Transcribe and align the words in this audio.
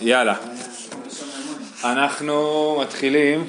יאללה. 0.00 0.34
אנחנו 1.84 2.76
מתחילים. 2.80 3.46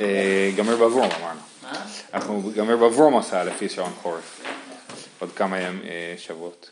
אה, 0.00 0.50
גמר 0.56 0.76
בברום 0.76 1.08
אמרנו. 1.20 1.40
מה? 1.62 1.72
אנחנו 2.14 2.50
גמר 2.56 2.76
בברום 2.76 3.18
עשה 3.18 3.44
לפי 3.44 3.68
שעון 3.68 3.92
חורף. 4.02 4.40
עוד 5.18 5.30
כמה 5.36 5.60
ימים, 5.60 5.80
אה, 5.84 6.14
שבועות. 6.18 6.70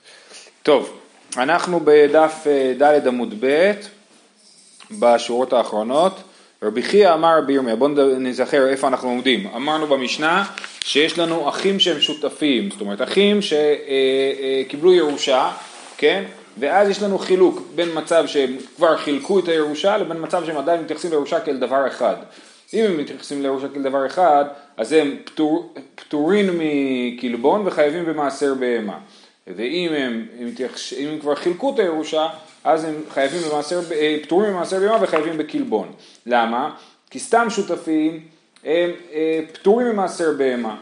טוב, 0.63 0.99
אנחנו 1.37 1.81
בדף 1.85 2.47
אה, 2.47 2.73
ד' 2.83 3.07
עמוד 3.07 3.35
ב', 3.41 3.73
בשורות 4.91 5.53
האחרונות. 5.53 6.23
רבי 6.63 6.83
חייא 6.83 7.15
אמר 7.15 7.39
רבי 7.39 7.53
ירמיה, 7.53 7.77
בואו 7.77 7.91
נזכר 8.19 8.69
איפה 8.69 8.89
אנחנו 8.89 9.09
עומדים. 9.09 9.47
אמרנו 9.47 9.87
במשנה 9.87 10.45
שיש 10.85 11.19
לנו 11.19 11.49
אחים 11.49 11.81
שהם 11.81 12.01
שותפים, 12.01 12.71
זאת 12.71 12.81
אומרת 12.81 13.03
אחים 13.03 13.41
שקיבלו 13.43 14.95
ירושה, 14.95 15.51
כן? 15.97 16.25
ואז 16.59 16.89
יש 16.89 17.03
לנו 17.03 17.19
חילוק 17.19 17.63
בין 17.75 17.89
מצב 17.95 18.27
שהם 18.27 18.57
כבר 18.77 18.97
חילקו 18.97 19.39
את 19.39 19.49
הירושה 19.49 19.97
לבין 19.97 20.17
מצב 20.21 20.43
שהם 20.47 20.57
עדיין 20.57 20.81
מתייחסים 20.81 21.11
לירושה 21.11 21.41
כאל 21.41 21.57
דבר 21.57 21.87
אחד. 21.87 22.17
אם 22.75 22.85
הם 22.85 22.97
מתייחסים 22.97 23.43
לירושה 23.43 23.69
כאל 23.69 23.83
דבר 23.83 24.07
אחד, 24.07 24.45
אז 24.77 24.93
הם 24.93 25.17
פטור, 25.25 25.75
פטורים 25.95 26.47
מקלבון 26.59 27.67
וחייבים 27.67 28.07
במעשר 28.07 28.55
בהמה. 28.55 28.99
ואם 29.47 29.93
הם, 29.93 30.27
הם, 30.41 30.51
אם 30.99 31.09
הם 31.09 31.19
כבר 31.19 31.35
חילקו 31.35 31.75
את 31.75 31.79
הירושה, 31.79 32.29
אז 32.65 32.85
הם 32.85 32.95
חייבים 33.11 33.41
במעשר, 33.51 33.81
אה, 33.93 34.17
פטורים 34.23 34.53
במעשר 34.53 34.81
בהמה 34.81 34.99
וחייבים 35.03 35.39
בקלבון. 35.39 35.93
למה? 36.27 36.75
כי 37.11 37.19
סתם 37.19 37.47
שותפים 37.51 38.21
הם 38.65 38.91
אה, 39.13 39.41
פטורים 39.53 39.87
ממעשר 39.87 40.33
בהמה, 40.39 40.77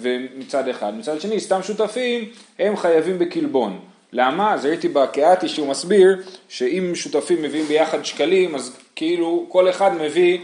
ומצד 0.00 0.68
אחד. 0.68 0.94
מצד 0.98 1.20
שני, 1.20 1.40
סתם 1.40 1.62
שותפים 1.62 2.28
הם 2.58 2.76
חייבים 2.76 3.18
בקלבון. 3.18 3.91
למה? 4.12 4.54
אז 4.54 4.66
ראיתי 4.66 4.88
בקהתי 4.88 5.48
שהוא 5.48 5.68
מסביר 5.68 6.16
שאם 6.48 6.92
שותפים 6.94 7.42
מביאים 7.42 7.66
ביחד 7.66 8.04
שקלים, 8.04 8.54
אז 8.54 8.76
כאילו 8.96 9.46
כל 9.48 9.70
אחד 9.70 9.94
מביא 9.94 10.38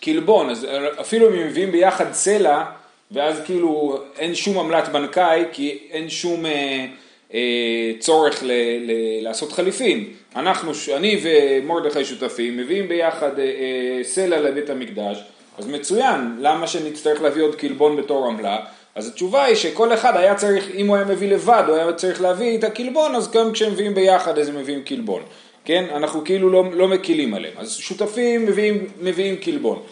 קלבון, 0.00 0.50
אז 0.50 0.66
אפילו 1.00 1.28
אם 1.28 1.32
הם 1.32 1.46
מביאים 1.46 1.72
ביחד 1.72 2.12
סלע, 2.12 2.64
ואז 3.10 3.40
כאילו 3.44 3.98
אין 4.18 4.34
שום 4.34 4.58
עמלת 4.58 4.88
בנקאי, 4.88 5.44
כי 5.52 5.78
אין 5.90 6.08
שום 6.10 6.46
אה, 6.46 6.86
אה, 7.34 7.92
צורך 7.98 8.42
ל, 8.42 8.50
ל, 8.80 8.90
לעשות 9.22 9.52
חליפין. 9.52 10.04
אנחנו, 10.36 10.72
אני 10.96 11.20
ומרדכי 11.22 12.04
שותפים, 12.04 12.56
מביאים 12.56 12.88
ביחד 12.88 13.38
אה, 13.38 13.44
אה, 13.44 14.04
סלע 14.04 14.40
לבית 14.40 14.70
המקדש, 14.70 15.22
אז 15.58 15.66
מצוין, 15.66 16.36
למה 16.40 16.66
שנצטרך 16.66 17.22
להביא 17.22 17.42
עוד 17.42 17.54
קלבון 17.54 17.96
בתור 17.96 18.26
עמלה? 18.26 18.58
אז 18.96 19.08
התשובה 19.08 19.44
היא 19.44 19.56
שכל 19.56 19.94
אחד 19.94 20.16
היה 20.16 20.34
צריך, 20.34 20.64
אם 20.74 20.86
הוא 20.86 20.96
היה 20.96 21.04
מביא 21.04 21.28
לבד, 21.28 21.62
הוא 21.66 21.76
היה 21.76 21.92
צריך 21.92 22.20
להביא 22.20 22.58
את 22.58 22.64
הקלבון, 22.64 23.14
אז 23.14 23.30
גם 23.30 23.52
כשהם 23.52 23.72
מביאים 23.72 23.94
ביחד 23.94 24.38
אז 24.38 24.48
הם 24.48 24.56
מביאים 24.56 24.82
קלבון. 24.82 25.22
כן? 25.64 25.84
אנחנו 25.94 26.24
כאילו 26.24 26.50
לא, 26.50 26.64
לא 26.72 26.88
מקילים 26.88 27.34
עליהם. 27.34 27.54
אז 27.58 27.72
שותפים 27.76 28.46
מביאים, 28.46 28.86
מביאים 29.00 29.36
קלבון. 29.36 29.82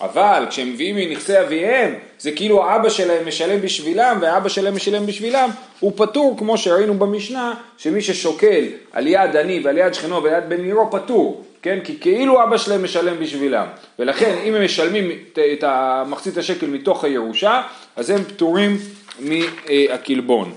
אבל 0.00 0.46
כשהם 0.50 0.72
מביאים 0.72 0.96
מנכסי 0.96 1.40
אביהם, 1.40 1.94
זה 2.18 2.32
כאילו 2.32 2.64
האבא 2.64 2.88
שלהם 2.88 3.28
משלם 3.28 3.60
בשבילם 3.60 4.18
והאבא 4.20 4.48
שלהם 4.48 4.74
משלם 4.74 5.06
בשבילם, 5.06 5.50
הוא 5.80 5.92
פטור 5.96 6.38
כמו 6.38 6.58
שראינו 6.58 6.94
במשנה, 6.94 7.54
שמי 7.78 8.02
ששוקל 8.02 8.64
על 8.92 9.06
יד 9.06 9.36
עני 9.36 9.60
ועל 9.64 9.78
יד 9.78 9.94
שכנו 9.94 10.22
ועל 10.22 10.32
יד 10.32 10.48
בן 10.48 10.64
עירו 10.64 10.90
פטור, 10.90 11.44
כן? 11.62 11.78
כי 11.84 12.00
כאילו 12.00 12.42
אבא 12.42 12.56
שלהם 12.56 12.84
משלם 12.84 13.18
בשבילם. 13.20 13.66
ולכן 13.98 14.36
אם 14.44 14.54
הם 14.54 14.64
משלמים 14.64 15.10
את 15.32 15.64
המחצית 15.66 16.36
השקל 16.36 16.66
מתוך 16.66 17.04
הירושה, 17.04 17.62
אז 17.98 18.10
הם 18.10 18.24
פטורים 18.24 18.78
מהקלבון. 19.20 20.54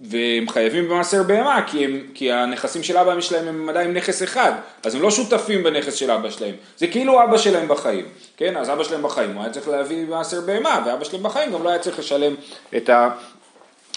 והם 0.00 0.48
חייבים 0.48 0.88
במעשר 0.88 1.22
בהמה, 1.22 1.62
כי, 1.66 1.84
הם, 1.84 2.00
כי 2.14 2.32
הנכסים 2.32 2.82
של 2.82 2.96
אבא 2.96 3.20
שלהם 3.20 3.48
הם 3.48 3.68
עדיין 3.68 3.92
נכס 3.92 4.22
אחד, 4.22 4.52
אז 4.82 4.94
הם 4.94 5.02
לא 5.02 5.10
שותפים 5.10 5.62
בנכס 5.62 5.94
של 5.94 6.10
אבא 6.10 6.30
שלהם, 6.30 6.54
זה 6.76 6.86
כאילו 6.86 7.24
אבא 7.24 7.38
שלהם 7.38 7.68
בחיים, 7.68 8.04
כן? 8.36 8.56
אז 8.56 8.70
אבא 8.70 8.84
שלהם 8.84 9.02
בחיים, 9.02 9.30
הוא 9.34 9.42
היה 9.42 9.52
צריך 9.52 9.68
להביא 9.68 10.06
במעשר 10.06 10.40
בהמה, 10.40 10.82
ואבא 10.86 11.04
שלהם 11.04 11.22
בחיים 11.22 11.52
גם 11.52 11.62
לא 11.62 11.68
היה 11.68 11.78
צריך 11.78 11.98
לשלם 11.98 12.34
את, 12.76 12.88
ה, 12.88 13.10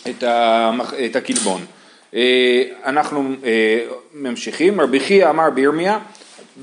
את, 0.09 0.23
ה, 0.23 0.71
את 1.05 1.15
הקלבון. 1.15 1.65
אה, 2.15 2.63
אנחנו 2.85 3.29
אה, 3.43 3.85
ממשיכים, 4.13 4.81
רבי 4.81 4.99
חייא 4.99 5.29
אמר 5.29 5.49
בירמיה, 5.49 5.99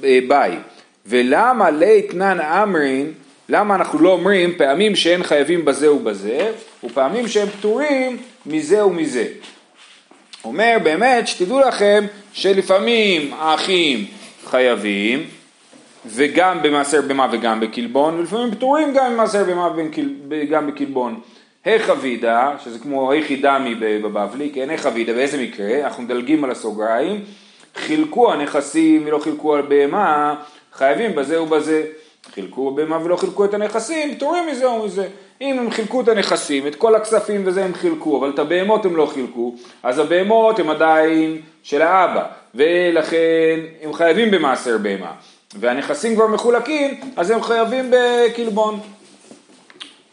אה, 0.05 0.19
ביי, 0.29 0.59
ולמה 1.07 1.71
ליתנן 1.71 2.41
אמרין 2.41 3.13
למה 3.49 3.75
אנחנו 3.75 3.99
לא 3.99 4.11
אומרים 4.11 4.55
פעמים 4.59 4.97
שאין 4.97 5.23
חייבים 5.23 5.65
בזה 5.65 5.93
ובזה, 5.93 6.53
ופעמים 6.85 7.29
שהם 7.29 7.49
פטורים 7.49 8.17
מזה 8.47 8.87
ומזה. 8.87 9.27
אומר 10.45 10.77
באמת 10.83 11.29
שתדעו 11.29 11.61
לכם 11.61 12.05
שלפעמים 12.33 13.33
האחים 13.35 14.07
חייבים 14.45 15.25
וגם 16.07 16.63
במעשר 16.63 17.01
במה 17.03 17.29
וגם 17.33 17.61
בקלבון 17.61 18.19
ולפעמים 18.19 18.55
פטורים 18.55 18.95
גם 18.95 19.13
במעשר 19.13 19.45
במה 19.45 19.69
וגם 20.29 20.67
בקלבון. 20.67 21.21
היכא 21.65 21.95
וידא, 22.01 22.51
שזה 22.65 22.79
כמו 22.79 23.13
היכי 23.13 23.37
דמי 23.37 23.75
בבבלי, 23.75 24.51
כן, 24.55 24.71
היכא 24.71 24.89
וידא, 24.95 25.13
באיזה 25.13 25.43
מקרה, 25.43 25.85
אנחנו 25.85 26.03
מדלגים 26.03 26.45
על 26.45 26.51
הסוגריים, 26.51 27.25
חילקו 27.77 28.33
הנכסים 28.33 29.03
ולא 29.07 29.19
חילקו 29.19 29.55
על 29.55 29.63
בהמה, 29.63 30.35
חייבים 30.73 31.15
בזה 31.15 31.43
ובזה. 31.43 31.83
חילקו 32.35 32.71
בהמה 32.71 33.05
ולא 33.05 33.17
חילקו 33.17 33.45
את 33.45 33.55
הנכסים, 33.55 34.15
פטורים 34.15 34.47
מזה 34.47 34.67
או 34.67 34.85
מזה. 34.85 35.09
אם 35.41 35.59
הם 35.59 35.71
חילקו 35.71 36.01
את 36.01 36.09
הנכסים, 36.09 36.67
את 36.67 36.75
כל 36.75 36.95
הכספים 36.95 37.43
וזה 37.47 37.65
הם 37.65 37.75
חילקו, 37.75 38.19
אבל 38.19 38.31
את 38.31 38.39
הבהמות 38.39 38.85
הם 38.85 38.97
לא 38.97 39.07
חילקו, 39.07 39.55
אז 39.83 39.99
הבהמות 39.99 40.59
הם 40.59 40.71
עדיין 40.71 41.41
של 41.63 41.83
האבא, 41.83 42.25
ולכן 42.55 43.61
הם 43.83 43.93
חייבים 43.93 44.31
במעשר 44.31 44.79
בהמה. 44.79 45.13
והנכסים 45.55 46.15
כבר 46.15 46.27
מחולקים, 46.27 47.01
אז 47.17 47.31
הם 47.31 47.43
חייבים 47.43 47.91
בקלבון. 47.91 48.81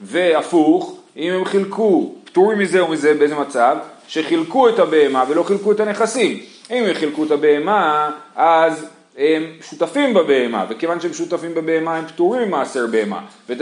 והפוך, 0.02 0.98
אם 1.18 1.34
הם 1.34 1.46
חילקו, 1.46 2.16
פטורים 2.24 2.60
מזה 2.60 2.84
ומזה, 2.84 3.14
באיזה 3.14 3.36
מצב? 3.36 3.78
שחילקו 4.08 4.70
את 4.70 4.80
הבהמה 4.80 5.24
ולא 5.28 5.44
חילקו 5.44 5.72
את 5.72 5.80
הנכסים. 5.80 6.40
אם 6.72 6.84
הם 6.84 6.94
חילקו 6.94 7.24
את 7.24 7.32
הבהמה, 7.32 8.12
אז 8.36 8.86
הם 9.18 9.44
שותפים 9.62 10.14
בבהמה, 10.14 10.66
וכיוון 10.70 11.00
שהם 11.00 11.14
שותפים 11.14 11.56
בבהמה 11.56 11.98
הם 11.98 12.08
פטורים 12.08 12.48
ממעשר 12.48 12.88
בהמה, 12.88 13.20
ואת 13.50 13.62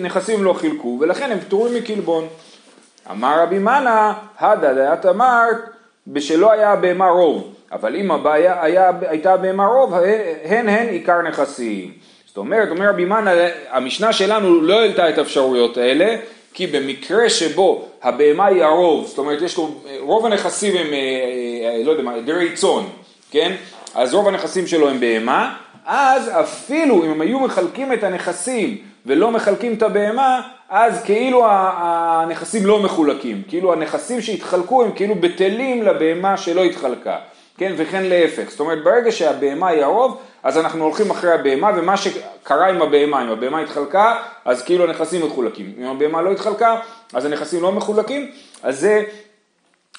הנכסים 0.00 0.44
לא 0.44 0.52
חילקו, 0.52 0.98
ולכן 1.00 1.32
הם 1.32 1.40
פטורים 1.40 1.74
מקלבון. 1.74 2.28
אמר 3.10 3.42
רבי 3.42 3.58
מנה, 3.58 4.12
הדה 4.38 4.74
דעת 4.74 5.06
אמרת, 5.06 5.56
בשלא 6.06 6.52
היה 6.52 6.72
הבהמה 6.72 7.08
רוב, 7.08 7.54
אבל 7.72 7.96
אם 7.96 8.10
הבעיה 8.10 8.64
היה, 8.64 8.90
הייתה 9.08 9.32
הבהמה 9.32 9.66
רוב, 9.66 9.94
הן 10.44 10.68
הן 10.68 10.88
עיקר 10.88 11.22
נכסים. 11.22 11.92
זאת 12.26 12.36
אומרת, 12.36 12.70
אומר 12.70 12.88
רבי 12.88 13.04
מנה, 13.04 13.30
המשנה 13.70 14.12
שלנו 14.12 14.60
לא 14.60 14.80
העלתה 14.80 15.08
את 15.08 15.18
האפשרויות 15.18 15.76
האלה, 15.76 16.16
כי 16.54 16.66
במקרה 16.66 17.28
שבו 17.28 17.88
הבהמה 18.02 18.46
היא 18.46 18.64
הרוב, 18.64 19.06
זאת 19.06 19.18
אומרת 19.18 19.42
יש 19.42 19.56
לו, 19.56 19.74
רוב 20.00 20.26
הנכסים 20.26 20.76
הם, 20.76 20.92
אה, 20.92 20.98
אה, 21.68 21.82
לא 21.84 21.90
יודע 21.90 22.02
מה, 22.02 22.20
דרי 22.20 22.52
צאן, 22.52 22.82
כן? 23.30 23.52
אז 23.94 24.14
רוב 24.14 24.28
הנכסים 24.28 24.66
שלו 24.66 24.88
הם 24.88 25.00
בהמה, 25.00 25.56
אז 25.86 26.30
אפילו 26.40 27.04
אם 27.04 27.10
הם 27.10 27.20
היו 27.20 27.40
מחלקים 27.40 27.92
את 27.92 28.04
הנכסים 28.04 28.78
ולא 29.06 29.30
מחלקים 29.30 29.74
את 29.74 29.82
הבהמה, 29.82 30.40
אז 30.68 31.02
כאילו 31.02 31.46
הנכסים 31.50 32.66
לא 32.66 32.82
מחולקים, 32.82 33.42
כאילו 33.48 33.72
הנכסים 33.72 34.20
שהתחלקו 34.20 34.82
הם 34.82 34.92
כאילו 34.92 35.14
בטלים 35.14 35.82
לבהמה 35.82 36.36
שלא 36.36 36.64
התחלקה, 36.64 37.16
כן, 37.58 37.72
וכן 37.76 38.02
להפך, 38.04 38.50
זאת 38.50 38.60
אומרת 38.60 38.84
ברגע 38.84 39.12
שהבהמה 39.12 39.68
היא 39.68 39.82
הרוב, 39.82 40.18
אז 40.42 40.58
אנחנו 40.58 40.84
הולכים 40.84 41.10
אחרי 41.10 41.32
הבהמה, 41.32 41.70
ומה 41.76 41.96
שקרה 41.96 42.68
עם 42.68 42.82
הבהמה, 42.82 43.22
אם 43.22 43.28
הבהמה 43.28 43.60
התחלקה, 43.60 44.14
אז 44.44 44.62
כאילו 44.62 44.84
הנכסים 44.84 45.26
מחולקים, 45.26 45.72
אם 45.78 45.86
הבהמה 45.86 46.22
לא 46.22 46.32
התחלקה, 46.32 46.80
אז 47.12 47.24
הנכסים 47.24 47.62
לא 47.62 47.72
מחולקים, 47.72 48.30
אז 48.62 48.80
זה 48.80 49.02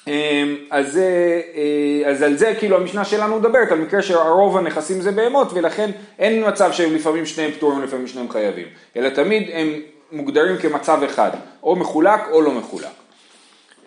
אז, 0.06 0.98
אה, 0.98 2.10
אז 2.10 2.22
על 2.22 2.36
זה 2.36 2.54
כאילו 2.58 2.76
המשנה 2.76 3.04
שלנו 3.04 3.38
מדברת, 3.38 3.72
על 3.72 3.78
מקרה 3.78 4.02
שהרוב 4.02 4.56
הנכסים 4.56 5.00
זה 5.00 5.12
בהמות 5.12 5.48
ולכן 5.52 5.90
אין 6.18 6.48
מצב 6.48 6.72
שלפעמים 6.72 7.26
שניהם 7.26 7.52
פטורים 7.52 7.78
ולפעמים 7.78 8.06
שניהם 8.06 8.30
חייבים, 8.30 8.66
אלא 8.96 9.08
תמיד 9.08 9.50
הם 9.52 9.80
מוגדרים 10.12 10.56
כמצב 10.56 11.02
אחד, 11.02 11.30
או 11.62 11.76
מחולק 11.76 12.20
או 12.30 12.42
לא 12.42 12.52
מחולק. 12.52 12.92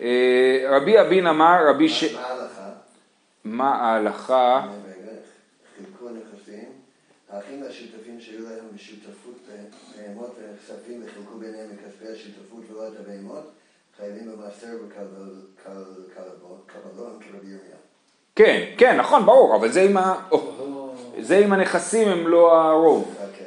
אה, 0.00 0.66
רבי 0.68 1.00
אבין 1.00 1.26
אמר, 1.26 1.68
רבי 1.68 1.88
ש... 1.88 2.04
מה 2.04 2.20
ההלכה? 2.20 2.70
מה 3.44 3.74
ההלכה? 3.74 4.66
חילקו 5.76 6.08
נכסים, 6.08 6.68
האחים 7.30 7.62
השותפים 7.68 8.20
שהיו 8.20 8.44
להם 8.44 8.64
בשותפות 8.74 9.34
בהמות 9.96 10.36
וכספים 10.38 11.02
וחילקו 11.04 11.38
ביניהם 11.38 11.66
מכספי 11.72 12.04
השותפות 12.12 12.64
ולא 12.70 12.88
את 12.88 12.92
הבהמות 13.00 13.55
חייבים 14.00 14.32
במעשר 14.32 14.66
וקבלון 14.84 15.46
כרבי 17.20 17.46
ירמיה. 17.46 17.76
כן, 18.36 18.64
כן, 18.76 18.96
נכון, 18.96 19.26
ברור, 19.26 19.56
אבל 19.56 19.72
זה 19.72 19.82
עם, 19.82 19.96
ה... 19.96 20.14
זה 21.20 21.38
עם 21.38 21.52
הנכסים 21.52 22.08
הם 22.08 22.28
לא 22.28 22.60
הרוב. 22.60 23.14
אוקיי. 23.20 23.46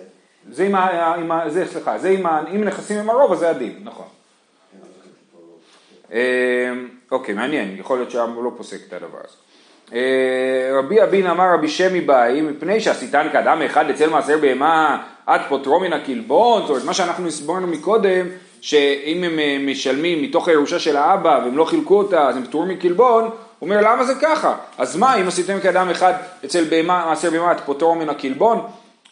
זה 0.52 0.64
עם 0.64 0.76
ה... 0.76 1.16
עם 1.16 1.32
ה... 1.32 1.50
זה, 1.50 1.66
סליחה, 1.66 1.98
זה 1.98 2.10
עם 2.10 2.26
ה... 2.26 2.44
אם 2.56 2.64
נכסים 2.64 2.98
הם 2.98 3.10
הרוב, 3.10 3.32
אז 3.32 3.40
זה 3.40 3.50
הדין, 3.50 3.80
נכון. 3.84 4.06
אמ, 6.12 6.18
אוקיי, 7.12 7.36
מעניין, 7.36 7.76
יכול 7.78 7.98
להיות 7.98 8.12
שהעם 8.12 8.44
לא 8.44 8.52
פוסק 8.58 8.78
את 8.88 8.94
הדבר 8.94 9.18
הזה. 9.18 9.36
אה, 9.94 10.80
רבי 10.80 11.04
אבין 11.04 11.28
אמר 11.28 11.54
רבי 11.54 11.68
שמי 11.68 12.02
באי, 12.02 12.42
מפני 12.42 12.80
שעשיתן 12.80 13.28
כאדם 13.32 13.62
אחד 13.62 13.90
אצל 13.90 14.10
מעשר 14.10 14.38
בהמה 14.38 15.04
עד 15.26 15.42
פוטרו 15.50 15.80
מן 15.80 15.94
הקלבון, 15.94 16.62
זאת 16.62 16.70
אומרת 16.70 16.84
מה 16.84 16.94
שאנחנו 16.94 17.28
הסברנו 17.28 17.68
מקודם, 17.68 18.28
שאם 18.62 19.24
הם 19.24 19.40
אה, 19.40 19.58
משלמים 19.60 20.22
מתוך 20.22 20.48
הירושה 20.48 20.80
של 20.80 20.98
האבא 20.98 21.42
והם 21.44 21.58
לא 21.58 21.66
חילקו 21.66 21.98
אותה 21.98 22.28
אז 22.28 22.38
הם 22.38 22.44
פטורים 22.44 22.70
מקלבון, 22.70 23.24
הוא 23.24 23.32
אומר 23.62 23.82
למה 23.82 24.04
זה 24.04 24.14
ככה? 24.22 24.56
אז 24.78 24.96
מה 24.96 25.16
אם 25.16 25.28
עשיתם 25.28 25.60
כאדם 25.60 25.90
אחד 25.90 26.14
אצל 26.46 26.64
בהמה, 26.64 27.06
מעשר 27.06 27.30
בהמה 27.30 27.52
עד 27.52 27.60
פוטרו 27.66 27.96
מן 27.96 28.10
הקלבון? 28.10 28.62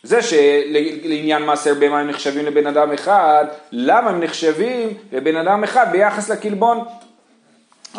זה 0.03 0.19
שלעניין 0.21 1.44
מעשר 1.44 1.73
בהמה 1.73 1.99
הם 1.99 2.07
נחשבים 2.07 2.45
לבן 2.45 2.67
אדם 2.67 2.91
אחד, 2.91 3.45
למה 3.71 4.09
הם 4.09 4.19
נחשבים 4.19 4.89
לבן 5.11 5.35
אדם 5.35 5.63
אחד 5.63 5.88
ביחס 5.91 6.29
לקלבון? 6.29 6.79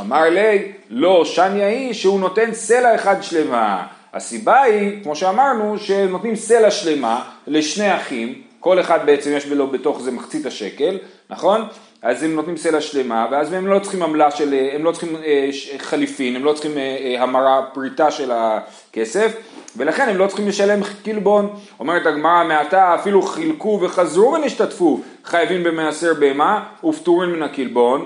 אמר 0.01 0.31
לי, 0.31 0.73
לא, 0.91 1.25
שניה 1.25 1.69
היא 1.69 1.93
שהוא 1.93 2.21
נותן 2.21 2.55
סלע 2.55 2.95
אחד 2.95 3.23
שלמה. 3.23 3.87
הסיבה 4.15 4.63
היא, 4.63 5.03
כמו 5.03 5.17
שאמרנו, 5.17 5.79
שנותנים 5.79 6.37
סלע 6.37 6.71
שלמה 6.71 7.25
לשני 7.47 7.97
אחים, 7.97 8.43
כל 8.61 8.81
אחד 8.81 9.07
בעצם 9.07 9.33
יש 9.33 9.47
לו 9.47 9.67
בתוך 9.67 10.01
זה 10.01 10.11
מחצית 10.11 10.47
השקל, 10.47 10.99
נכון? 11.31 11.65
אז 12.03 12.23
הם 12.23 12.35
נותנים 12.35 12.57
סלע 12.57 12.81
שלמה, 12.81 13.27
ואז 13.31 13.53
הם 13.53 13.67
לא 13.67 13.79
צריכים 13.79 14.03
עמלה 14.03 14.31
של, 14.31 14.55
הם 14.73 14.85
לא 14.85 14.93
צריכים 14.93 15.17
אה, 15.17 15.49
חליפין, 15.79 16.37
הם 16.37 16.45
לא 16.45 16.53
צריכים 16.53 16.79
אה, 16.79 16.97
אה, 17.01 17.23
המרה, 17.23 17.63
פריטה 17.75 18.11
של 18.11 18.31
הכסף, 18.35 19.37
ולכן 19.77 20.09
הם 20.09 20.17
לא 20.17 20.27
צריכים 20.27 20.49
לשלם 20.49 20.81
קלבון. 21.05 21.57
אומרת 21.81 22.07
הגמרא 22.07 22.45
מעתה 22.45 22.95
אפילו 22.95 23.23
חילקו 23.23 23.79
וחזרו 23.83 24.33
ונשתתפו 24.33 25.01
חייבים 25.25 25.65
במעשר 25.65 26.15
בהמה 26.15 26.65
ופטורים 26.85 27.33
מן 27.33 27.43
הקלבון. 27.43 28.05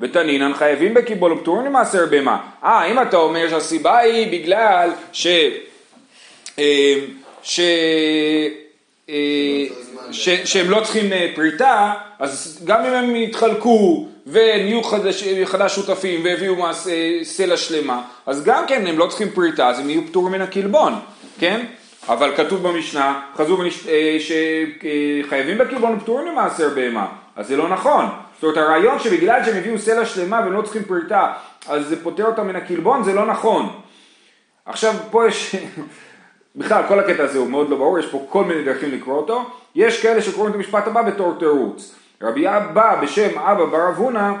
ותנינן 0.00 0.54
חייבים 0.54 0.94
בקיבול 0.94 1.32
ופטורים 1.32 1.66
ממעשר 1.66 2.06
בהמה. 2.06 2.40
אה, 2.64 2.84
אם 2.84 3.02
אתה 3.02 3.16
אומר 3.16 3.48
שהסיבה 3.48 3.98
היא 3.98 4.40
בגלל 4.40 4.90
ש... 5.12 5.26
אה, 6.58 6.94
ש... 7.42 7.60
אה, 9.08 9.64
ש... 10.10 10.28
שהם 10.28 10.70
לא 10.70 10.80
צריכים 10.84 11.12
אה, 11.12 11.32
פריטה, 11.34 11.92
אז 12.18 12.62
גם 12.64 12.84
אם 12.84 12.92
הם 12.92 13.16
יתחלקו 13.16 14.08
ונהיו 14.26 14.82
חדש, 14.82 15.24
חדש 15.44 15.74
שותפים 15.74 16.24
והביאו 16.24 16.56
מעש, 16.56 16.76
סלע 17.22 17.56
שלמה, 17.56 18.02
אז 18.26 18.44
גם 18.44 18.64
כן 18.66 18.86
הם 18.86 18.98
לא 18.98 19.06
צריכים 19.06 19.30
פריטה, 19.30 19.68
אז 19.68 19.78
הם 19.78 19.90
יהיו 19.90 20.06
פטורים 20.06 20.32
מן 20.32 20.40
הקלבון, 20.40 20.94
כן? 21.38 21.66
אבל 22.08 22.36
כתוב 22.36 22.68
במשנה, 22.68 23.20
חזרו 23.36 23.58
ונש... 23.58 23.86
שחייבים 24.18 25.58
בקלבון 25.58 25.94
ופטורים 25.94 26.32
ממעשר 26.32 26.68
בהמה, 26.74 27.06
אז 27.36 27.46
זה 27.46 27.56
לא 27.56 27.68
נכון. 27.68 28.04
זאת 28.34 28.42
אומרת 28.42 28.56
הרעיון 28.56 28.98
שבגלל 28.98 29.44
שהם 29.44 29.56
הביאו 29.56 29.78
סלע 29.78 30.06
שלמה 30.06 30.40
והם 30.40 30.52
לא 30.52 30.62
צריכים 30.62 30.84
פריטה 30.84 31.32
אז 31.68 31.86
זה 31.86 32.02
פוטר 32.02 32.26
אותם 32.26 32.46
מן 32.46 32.56
הקלבון 32.56 33.04
זה 33.04 33.14
לא 33.14 33.26
נכון. 33.26 33.68
עכשיו 34.66 34.94
פה 35.10 35.26
יש, 35.26 35.54
בכלל 36.58 36.82
כל 36.88 37.00
הקטע 37.00 37.24
הזה 37.24 37.38
הוא 37.38 37.50
מאוד 37.50 37.68
לא 37.68 37.76
ברור, 37.76 37.98
יש 37.98 38.06
פה 38.06 38.26
כל 38.28 38.44
מיני 38.44 38.64
דרכים 38.64 38.90
לקרוא 38.90 39.16
אותו, 39.16 39.44
יש 39.74 40.02
כאלה 40.02 40.22
שקוראים 40.22 40.50
את 40.50 40.56
המשפט 40.56 40.86
הבא 40.86 41.02
בתור 41.02 41.34
תירוץ. 41.38 41.94
רבי 42.22 42.48
אבא 42.48 43.00
בשם 43.02 43.38
אבא 43.38 43.64
בר 43.64 43.88
אבונה, 43.88 44.34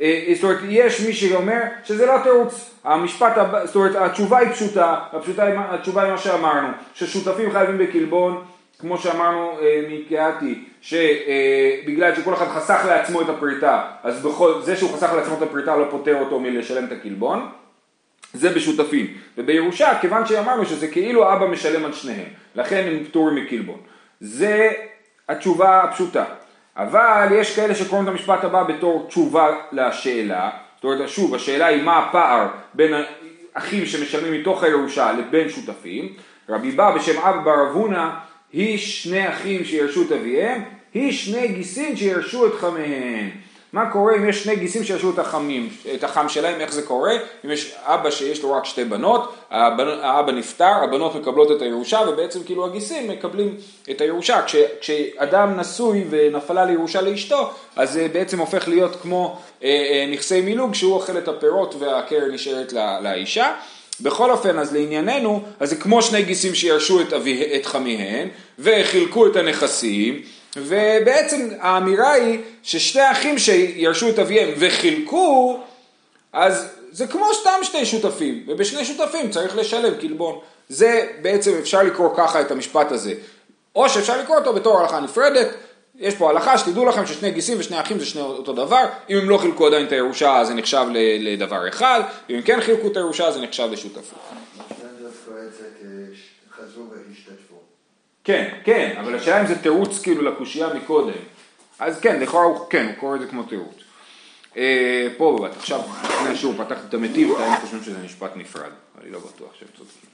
אה, 0.00 0.32
זאת 0.34 0.44
אומרת 0.44 0.58
יש 0.68 1.06
מי 1.06 1.12
שאומר 1.12 1.60
שזה 1.84 2.06
לא 2.06 2.18
תירוץ, 2.22 2.70
המשפט 2.84 3.38
הבא, 3.38 3.66
זאת 3.66 3.76
אומרת 3.76 3.96
התשובה 3.96 4.38
היא 4.38 4.50
פשוטה, 4.50 4.96
הפשוטה, 5.12 5.44
התשובה 5.70 6.02
היא 6.02 6.10
מה 6.10 6.18
שאמרנו, 6.18 6.68
ששותפים 6.94 7.50
חייבים 7.50 7.78
בקלבון 7.78 8.44
כמו 8.78 8.98
שאמרנו 8.98 9.50
אה, 9.60 9.82
מקהתי, 9.90 10.64
שבגלל 10.80 12.14
שכל 12.14 12.34
אחד 12.34 12.46
חסך 12.46 12.84
לעצמו 12.88 13.22
את 13.22 13.28
הפריטה, 13.28 13.82
אז 14.02 14.22
בכל, 14.22 14.52
זה 14.62 14.76
שהוא 14.76 14.90
חסך 14.90 15.12
לעצמו 15.16 15.34
את 15.36 15.42
הפריטה 15.42 15.76
לא 15.76 15.84
פוטר 15.90 16.20
אותו 16.20 16.40
מלשלם 16.40 16.84
את 16.84 16.92
הקלבון, 16.92 17.48
זה 18.32 18.50
בשותפים. 18.54 19.06
ובירושה, 19.38 19.98
כיוון 20.00 20.26
שאמרנו 20.26 20.66
שזה 20.66 20.88
כאילו 20.88 21.32
אבא 21.32 21.46
משלם 21.46 21.84
על 21.84 21.92
שניהם, 21.92 22.28
לכן 22.54 22.84
הם 22.88 23.04
פטורים 23.04 23.34
מקלבון. 23.34 23.78
זה 24.20 24.72
התשובה 25.28 25.82
הפשוטה. 25.82 26.24
אבל 26.76 27.28
יש 27.34 27.56
כאלה 27.56 27.74
שקוראים 27.74 28.08
את 28.08 28.12
המשפט 28.12 28.44
הבא 28.44 28.62
בתור 28.62 29.06
תשובה 29.08 29.56
לשאלה, 29.72 30.50
זאת 30.76 30.84
אומרת, 30.84 31.08
שוב, 31.08 31.34
השאלה 31.34 31.66
היא 31.66 31.82
מה 31.82 31.98
הפער 31.98 32.48
בין 32.74 32.94
אחים 33.54 33.86
שמשלמים 33.86 34.40
מתוך 34.40 34.62
הירושה 34.62 35.12
לבין 35.12 35.48
שותפים. 35.48 36.12
רבי 36.48 36.70
בא 36.70 36.96
בשם 36.96 37.20
אבא 37.20 37.40
בר 37.40 37.70
אבונה 37.70 38.18
היא 38.52 38.78
שני 38.78 39.28
אחים 39.28 39.64
שירשו 39.64 40.02
את 40.02 40.12
אביהם, 40.12 40.62
היא 40.94 41.12
שני 41.12 41.48
גיסים 41.48 41.96
שירשו 41.96 42.46
את 42.46 42.54
חמיהם. 42.54 43.30
מה 43.76 43.90
קורה 43.90 44.16
אם 44.16 44.28
יש 44.28 44.44
שני 44.44 44.56
גיסים 44.56 44.84
שירשו 44.84 45.10
את 45.10 45.18
החמים, 45.18 45.68
את 45.94 46.04
החם 46.04 46.28
שלהם, 46.28 46.60
איך 46.60 46.72
זה 46.72 46.82
קורה? 46.82 47.12
אם 47.44 47.50
יש 47.50 47.74
אבא 47.84 48.10
שיש 48.10 48.42
לו 48.42 48.52
רק 48.52 48.64
שתי 48.64 48.84
בנות, 48.84 49.34
הבנ... 49.50 49.88
האבא 50.02 50.32
נפטר, 50.32 50.72
הבנות 50.82 51.14
מקבלות 51.14 51.52
את 51.52 51.62
הירושה 51.62 52.00
ובעצם 52.08 52.42
כאילו 52.44 52.66
הגיסים 52.66 53.08
מקבלים 53.08 53.54
את 53.90 54.00
הירושה. 54.00 54.42
כש... 54.42 54.56
כשאדם 54.80 55.60
נשוי 55.60 56.04
ונפלה 56.10 56.64
לירושה 56.64 57.00
לאשתו, 57.00 57.50
אז 57.76 57.92
זה 57.92 58.08
בעצם 58.12 58.38
הופך 58.38 58.68
להיות 58.68 58.96
כמו 59.02 59.38
אה, 59.62 59.68
אה, 59.68 60.06
נכסי 60.12 60.40
מילוג 60.40 60.74
שהוא 60.74 60.94
אוכל 60.94 61.18
את 61.18 61.28
הפירות 61.28 61.74
והקרן 61.78 62.30
נשארת 62.30 62.72
לא... 62.72 63.00
לאישה. 63.02 63.52
בכל 64.00 64.30
אופן, 64.30 64.58
אז 64.58 64.74
לענייננו, 64.74 65.42
אז 65.60 65.70
זה 65.70 65.76
כמו 65.76 66.02
שני 66.02 66.22
גיסים 66.22 66.54
שירשו 66.54 67.00
את, 67.00 67.12
אבי, 67.12 67.56
את 67.56 67.66
חמיהן, 67.66 68.28
וחילקו 68.58 69.26
את 69.26 69.36
הנכסים, 69.36 70.22
ובעצם 70.56 71.48
האמירה 71.60 72.12
היא 72.12 72.38
ששני 72.62 73.10
אחים 73.10 73.38
שירשו 73.38 74.08
את 74.08 74.18
אביהם 74.18 74.50
וחילקו, 74.58 75.60
אז 76.32 76.68
זה 76.92 77.06
כמו 77.06 77.34
סתם 77.34 77.58
שתי 77.62 77.86
שותפים, 77.86 78.44
ובשני 78.46 78.84
שותפים 78.84 79.30
צריך 79.30 79.56
לשלם 79.56 79.94
קלבון. 79.94 80.38
זה 80.68 81.06
בעצם 81.22 81.52
אפשר 81.58 81.82
לקרוא 81.82 82.08
ככה 82.16 82.40
את 82.40 82.50
המשפט 82.50 82.92
הזה. 82.92 83.14
או 83.74 83.88
שאפשר 83.88 84.20
לקרוא 84.20 84.36
אותו 84.36 84.52
בתור 84.52 84.80
הלכה 84.80 85.00
נפרדת, 85.00 85.48
יש 85.98 86.14
פה 86.14 86.30
הלכה 86.30 86.58
שתדעו 86.58 86.84
לכם 86.84 87.06
ששני 87.06 87.30
גיסים 87.30 87.58
ושני 87.60 87.80
אחים 87.80 87.98
זה 87.98 88.06
שני 88.06 88.22
אותו 88.22 88.52
דבר, 88.52 88.84
אם 89.10 89.18
הם 89.18 89.30
לא 89.30 89.38
חילקו 89.38 89.66
עדיין 89.66 89.86
את 89.86 89.92
הירושה 89.92 90.44
זה 90.44 90.54
נחשב 90.54 90.86
לדבר 91.20 91.68
אחד, 91.68 92.00
אם 92.30 92.34
הם 92.34 92.42
כן 92.42 92.60
חילקו 92.60 92.86
את 92.86 92.96
הירושה 92.96 93.32
זה 93.32 93.40
נחשב 93.40 93.68
לשותפות. 93.72 94.18
כן, 98.26 98.48
כן, 98.64 98.94
אבל 99.00 99.14
השאלה 99.14 99.40
אם 99.40 99.46
זה 99.46 99.62
תירוץ 99.62 100.02
כאילו 100.02 100.22
לקושייה 100.22 100.74
מקודם. 100.74 101.18
אז 101.78 102.00
כן, 102.00 102.20
לכאורה 102.20 102.44
הוא, 102.44 102.58
כן, 102.70 102.86
הוא 102.86 102.94
קורא 103.00 103.16
את 103.16 103.20
זה 103.20 103.26
כמו 103.26 103.42
תירוץ. 103.42 103.74
אה, 104.56 105.08
פה 105.16 105.36
בבת, 105.38 105.56
עכשיו, 105.56 105.80
לפני 106.04 106.28
השיעור 106.28 106.54
פתחתי 106.54 106.86
את 106.88 106.94
המטיב, 106.94 107.30
הם 107.38 107.60
חושבים 107.60 107.82
שזה 107.82 107.98
משפט 108.04 108.30
נפרד, 108.36 108.70
אני 109.02 109.10
לא 109.10 109.18
בטוח 109.18 109.48
שהם 109.58 109.68
צודקים. 109.76 110.10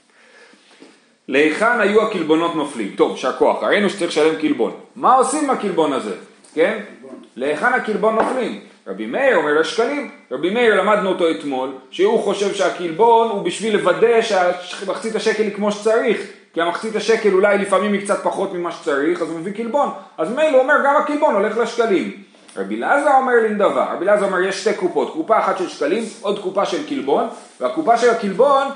להיכן 1.27 1.79
היו 1.79 2.01
הקלבונות 2.01 2.55
נופלים? 2.55 2.93
טוב, 2.95 3.11
יישר 3.11 3.33
כוח, 3.37 3.63
ראינו 3.63 3.89
שצריך 3.89 4.11
לשלם 4.11 4.35
קלבון. 4.41 4.73
מה 4.95 5.15
עושים 5.15 5.43
עם 5.43 5.49
הקלבון 5.49 5.93
הזה? 5.93 6.15
כן? 6.53 6.79
להיכן 7.35 7.73
הקלבון 7.73 8.15
נופלים? 8.15 8.61
רבי 8.87 9.05
מאיר 9.05 9.37
אומר 9.37 9.59
לשקלים, 9.59 10.11
רבי 10.31 10.49
מאיר 10.49 10.81
למדנו 10.81 11.09
אותו 11.09 11.31
אתמול, 11.31 11.69
שהוא 11.91 12.23
חושב 12.23 12.53
שהקלבון 12.53 13.29
הוא 13.29 13.41
בשביל 13.41 13.75
לוודא 13.75 14.21
שמחצית 14.61 15.15
השקל 15.15 15.43
היא 15.43 15.53
כמו 15.53 15.71
שצריך, 15.71 16.27
כי 16.53 16.61
המחצית 16.61 16.95
השקל 16.95 17.33
אולי 17.33 17.57
לפעמים 17.57 17.93
היא 17.93 18.01
קצת 18.01 18.23
פחות 18.23 18.53
ממה 18.53 18.71
שצריך, 18.71 19.21
אז 19.21 19.29
הוא 19.29 19.39
מביא 19.39 19.53
קלבון, 19.53 19.89
אז 20.17 20.29
מילא 20.29 20.49
הוא 20.49 20.59
אומר 20.61 20.73
גם 20.85 20.95
הקלבון 20.95 21.35
הולך 21.35 21.57
לשקלים. 21.57 22.23
רבי 22.57 22.75
אלעזר 22.75 23.11
אומר 23.17 23.33
לין 23.41 23.57
דבר, 23.57 23.85
רבי 23.93 24.05
אלעזר 24.05 24.25
אומר 24.25 24.39
יש 24.39 24.61
שתי 24.61 24.73
קופות, 24.73 25.13
קופה 25.13 25.39
אחת 25.39 25.57
של 25.57 25.69
שקלים, 25.69 26.03
עוד 26.21 26.39
קופה 26.39 26.65
של 26.65 26.87
קלבון, 26.87 27.27
והקופה 27.61 27.97
של 27.97 28.09
הקלבון 28.09 28.67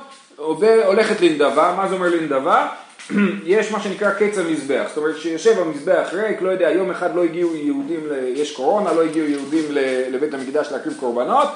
הולכת 0.86 1.22
לנדבה, 1.22 1.74
מה 1.78 1.88
זה 1.88 1.96
אומר 1.96 2.08
לנדבה? 2.08 2.68
יש 3.46 3.72
מה 3.72 3.80
שנקרא 3.80 4.12
קץ 4.12 4.38
המזבח, 4.38 4.86
זאת 4.88 4.98
אומרת 4.98 5.18
שיושב 5.18 5.60
המזבח 5.60 6.10
ריק, 6.14 6.42
לא 6.42 6.50
יודע, 6.50 6.70
יום 6.72 6.92
אחד 6.92 7.16
לא 7.16 7.24
הגיעו 7.24 7.56
יהודים, 7.56 8.00
יש 8.36 8.56
קורונה, 8.56 8.94
לא 8.94 9.04
הגיעו 9.04 9.28
יהודים 9.28 9.64
לבית 10.12 10.34
המקדש 10.34 10.72
להקריב 10.72 10.98
קורבנות, 11.00 11.48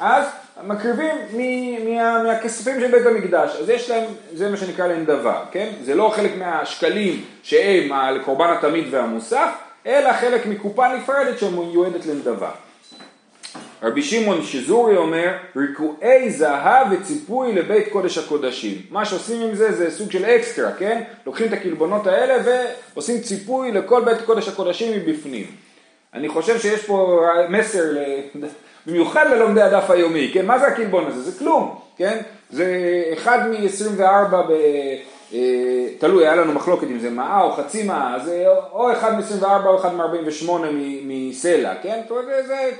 אז 0.00 0.24
מקריבים 0.64 1.16
מה, 1.84 2.22
מהכספים 2.22 2.80
של 2.80 2.90
בית 2.90 3.06
המקדש, 3.06 3.56
אז 3.56 3.68
יש 3.68 3.90
להם, 3.90 4.04
זה 4.34 4.50
מה 4.50 4.56
שנקרא 4.56 4.86
לנדבה, 4.86 5.44
כן? 5.50 5.68
זה 5.82 5.94
לא 5.94 6.12
חלק 6.16 6.30
מהשקלים 6.38 7.24
שהם 7.42 7.92
על 7.92 8.22
קורבן 8.24 8.54
התמיד 8.58 8.84
והמוסף, 8.90 9.48
אלא 9.86 10.12
חלק 10.12 10.46
מקופה 10.46 10.94
נפרדת 10.94 11.38
שמיועדת 11.38 12.06
לנדבה. 12.06 12.50
רבי 13.82 14.02
שמעון 14.02 14.42
שזורי 14.42 14.96
אומר, 14.96 15.36
ריקועי 15.56 16.30
זהב 16.30 16.86
וציפוי 16.90 17.52
לבית 17.52 17.88
קודש 17.92 18.18
הקודשים. 18.18 18.82
מה 18.90 19.04
שעושים 19.04 19.42
עם 19.42 19.54
זה 19.54 19.72
זה 19.72 19.90
סוג 19.90 20.10
של 20.10 20.24
אקסטרה, 20.24 20.72
כן? 20.72 21.02
לוקחים 21.26 21.46
את 21.46 21.52
הקלבונות 21.52 22.06
האלה 22.06 22.34
ועושים 22.94 23.20
ציפוי 23.20 23.72
לכל 23.72 24.04
בית 24.04 24.18
קודש 24.26 24.48
הקודשים 24.48 24.92
מבפנים. 24.98 25.46
אני 26.14 26.28
חושב 26.28 26.58
שיש 26.58 26.86
פה 26.86 27.26
מסר, 27.48 27.84
במיוחד 28.86 29.26
ללומדי 29.30 29.62
הדף 29.62 29.90
היומי, 29.90 30.30
כן? 30.34 30.46
מה 30.46 30.58
זה 30.58 30.66
הקלבון 30.66 31.06
הזה? 31.06 31.30
זה 31.30 31.38
כלום, 31.38 31.74
כן? 31.96 32.18
זה 32.50 32.66
אחד 33.12 33.38
מ-24 33.48 34.02
אה, 35.32 35.86
תלוי, 35.98 36.26
היה 36.26 36.36
לנו 36.36 36.52
מחלוקת 36.52 36.86
אם 36.90 36.98
זה 36.98 37.10
מאה 37.10 37.42
או 37.42 37.52
חצי 37.52 37.82
מאה, 37.82 38.14
אז 38.14 38.28
אה, 38.28 38.54
או 38.72 38.92
אחד 38.92 39.14
מ-24 39.14 39.66
או 39.66 39.76
אחד 39.76 39.94
מ-48 39.94 40.50
מסלע, 41.02 41.74
כן? 41.82 42.00
זאת 42.02 42.10
אומרת, 42.10 42.46
זה. 42.46 42.70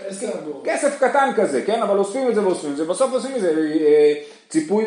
כסף 0.64 0.98
קטן 0.98 1.30
כזה, 1.36 1.62
כן? 1.62 1.82
אבל 1.82 1.98
אוספים 1.98 2.28
את 2.28 2.34
זה 2.34 2.44
ואוספים 2.44 2.70
את 2.70 2.76
זה, 2.76 2.84
בסוף 2.84 3.12
עושים 3.12 3.36
את 3.36 3.40
זה 3.40 3.50
אה, 3.80 4.14
ציפוי, 4.48 4.84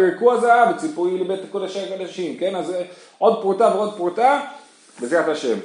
ריכוז 0.00 0.38
הזהב, 0.38 0.76
ציפוי 0.76 1.18
לבית 1.18 1.40
קודשי 1.52 1.80
הקודשים, 1.80 2.36
כן? 2.36 2.56
אז 2.56 2.70
אה, 2.70 2.82
עוד 3.18 3.42
פרוטה 3.42 3.72
ועוד 3.74 3.96
פרוטה, 3.96 4.40
בעזרת 5.00 5.28
השם. 5.28 5.58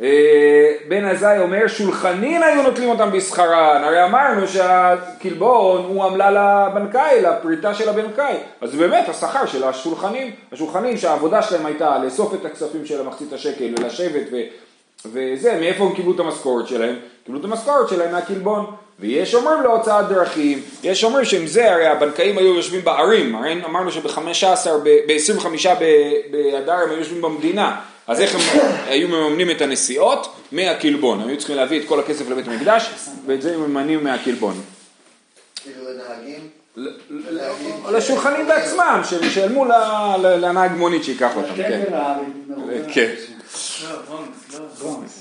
אה, 0.00 0.72
בן 0.88 1.04
עזאי 1.04 1.38
אומר 1.38 1.66
שולחנין 1.66 2.42
היו 2.42 2.62
נוטלים 2.62 2.88
אותם 2.88 3.12
בשכרן, 3.12 3.82
הרי 3.84 4.04
אמרנו 4.04 4.48
שהקלבון 4.48 5.84
הוא 5.84 6.04
עמלה 6.04 6.30
לבנקאי, 6.30 7.22
לפריטה 7.22 7.74
של 7.74 7.88
הבנקאי, 7.88 8.36
אז 8.60 8.74
באמת 8.74 9.08
השכר 9.08 9.46
של 9.46 9.64
השולחנים, 9.64 10.30
השולחנים 10.52 10.96
שהעבודה 10.96 11.42
שלהם 11.42 11.66
הייתה 11.66 11.98
לאסוף 11.98 12.34
את 12.34 12.44
הכספים 12.44 12.86
של 12.86 13.00
המחצית 13.00 13.32
השקל 13.32 13.74
ולשבת 13.78 14.26
ו, 14.32 14.36
וזה, 15.06 15.56
מאיפה 15.60 15.84
הם 15.84 15.94
קיבלו 15.94 16.14
את 16.14 16.20
המשכורת 16.20 16.68
שלהם? 16.68 16.96
קיבלו 17.24 17.40
את 17.40 17.44
המשכורת 17.44 17.88
שלהם 17.88 18.12
מהקלבון. 18.12 18.66
ויש 19.00 19.34
אומרים 19.34 19.62
להוצאת 19.62 20.08
דרכים, 20.08 20.62
יש 20.82 21.04
אומרים 21.04 21.24
שעם 21.24 21.46
זה 21.46 21.72
הרי 21.72 21.86
הבנקאים 21.86 22.38
היו 22.38 22.54
יושבים 22.54 22.84
בערים, 22.84 23.34
הרי 23.34 23.64
אמרנו 23.64 23.92
שב-15, 23.92 24.68
ב-25 24.82 25.46
באדר 26.30 26.72
הם 26.72 26.90
היו 26.90 26.98
יושבים 26.98 27.22
במדינה, 27.22 27.80
אז 28.06 28.20
איך 28.20 28.34
הם 28.34 28.40
היו 28.86 29.08
מממנים 29.08 29.50
את 29.50 29.60
הנסיעות? 29.60 30.36
מהקלבון, 30.52 31.20
הם 31.22 31.28
היו 31.28 31.38
צריכים 31.38 31.56
להביא 31.56 31.80
את 31.80 31.88
כל 31.88 32.00
הכסף 32.00 32.28
לבית 32.30 32.48
המקדש 32.48 32.90
ואת 33.26 33.42
זה 33.42 33.54
הם 33.54 33.60
מממנים 33.60 34.04
מהקלבון. 34.04 34.60
כאילו 35.62 35.84
לנהגים, 35.90 36.48
לשולחנים 37.92 38.46
בעצמם, 38.46 39.00
שהם 39.10 39.24
ישלמו 39.24 39.64
ל- 39.64 39.72
ל- 40.22 40.44
לנהג 40.46 40.70
מונית 40.72 41.04
שייקח 41.04 41.36
אותם, 41.36 41.54
כן. 41.56 41.82
כתר 41.86 41.96
הארי, 41.96 42.22
מרובה. 42.48 42.72
כן. 42.92 43.14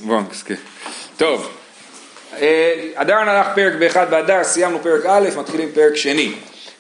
וונקס, 0.06 0.44
כן. 0.44 0.56
טוב, 1.18 1.50
אה, 2.38 2.90
אדר 2.96 3.16
הלך 3.16 3.48
פרק 3.56 3.74
באחד 3.80 4.10
באדר, 4.12 4.44
סיימנו 4.44 4.80
פרק 4.84 5.06
א', 5.06 5.30
מתחילים 5.38 5.70
פרק 5.74 5.96
שני. 5.96 6.32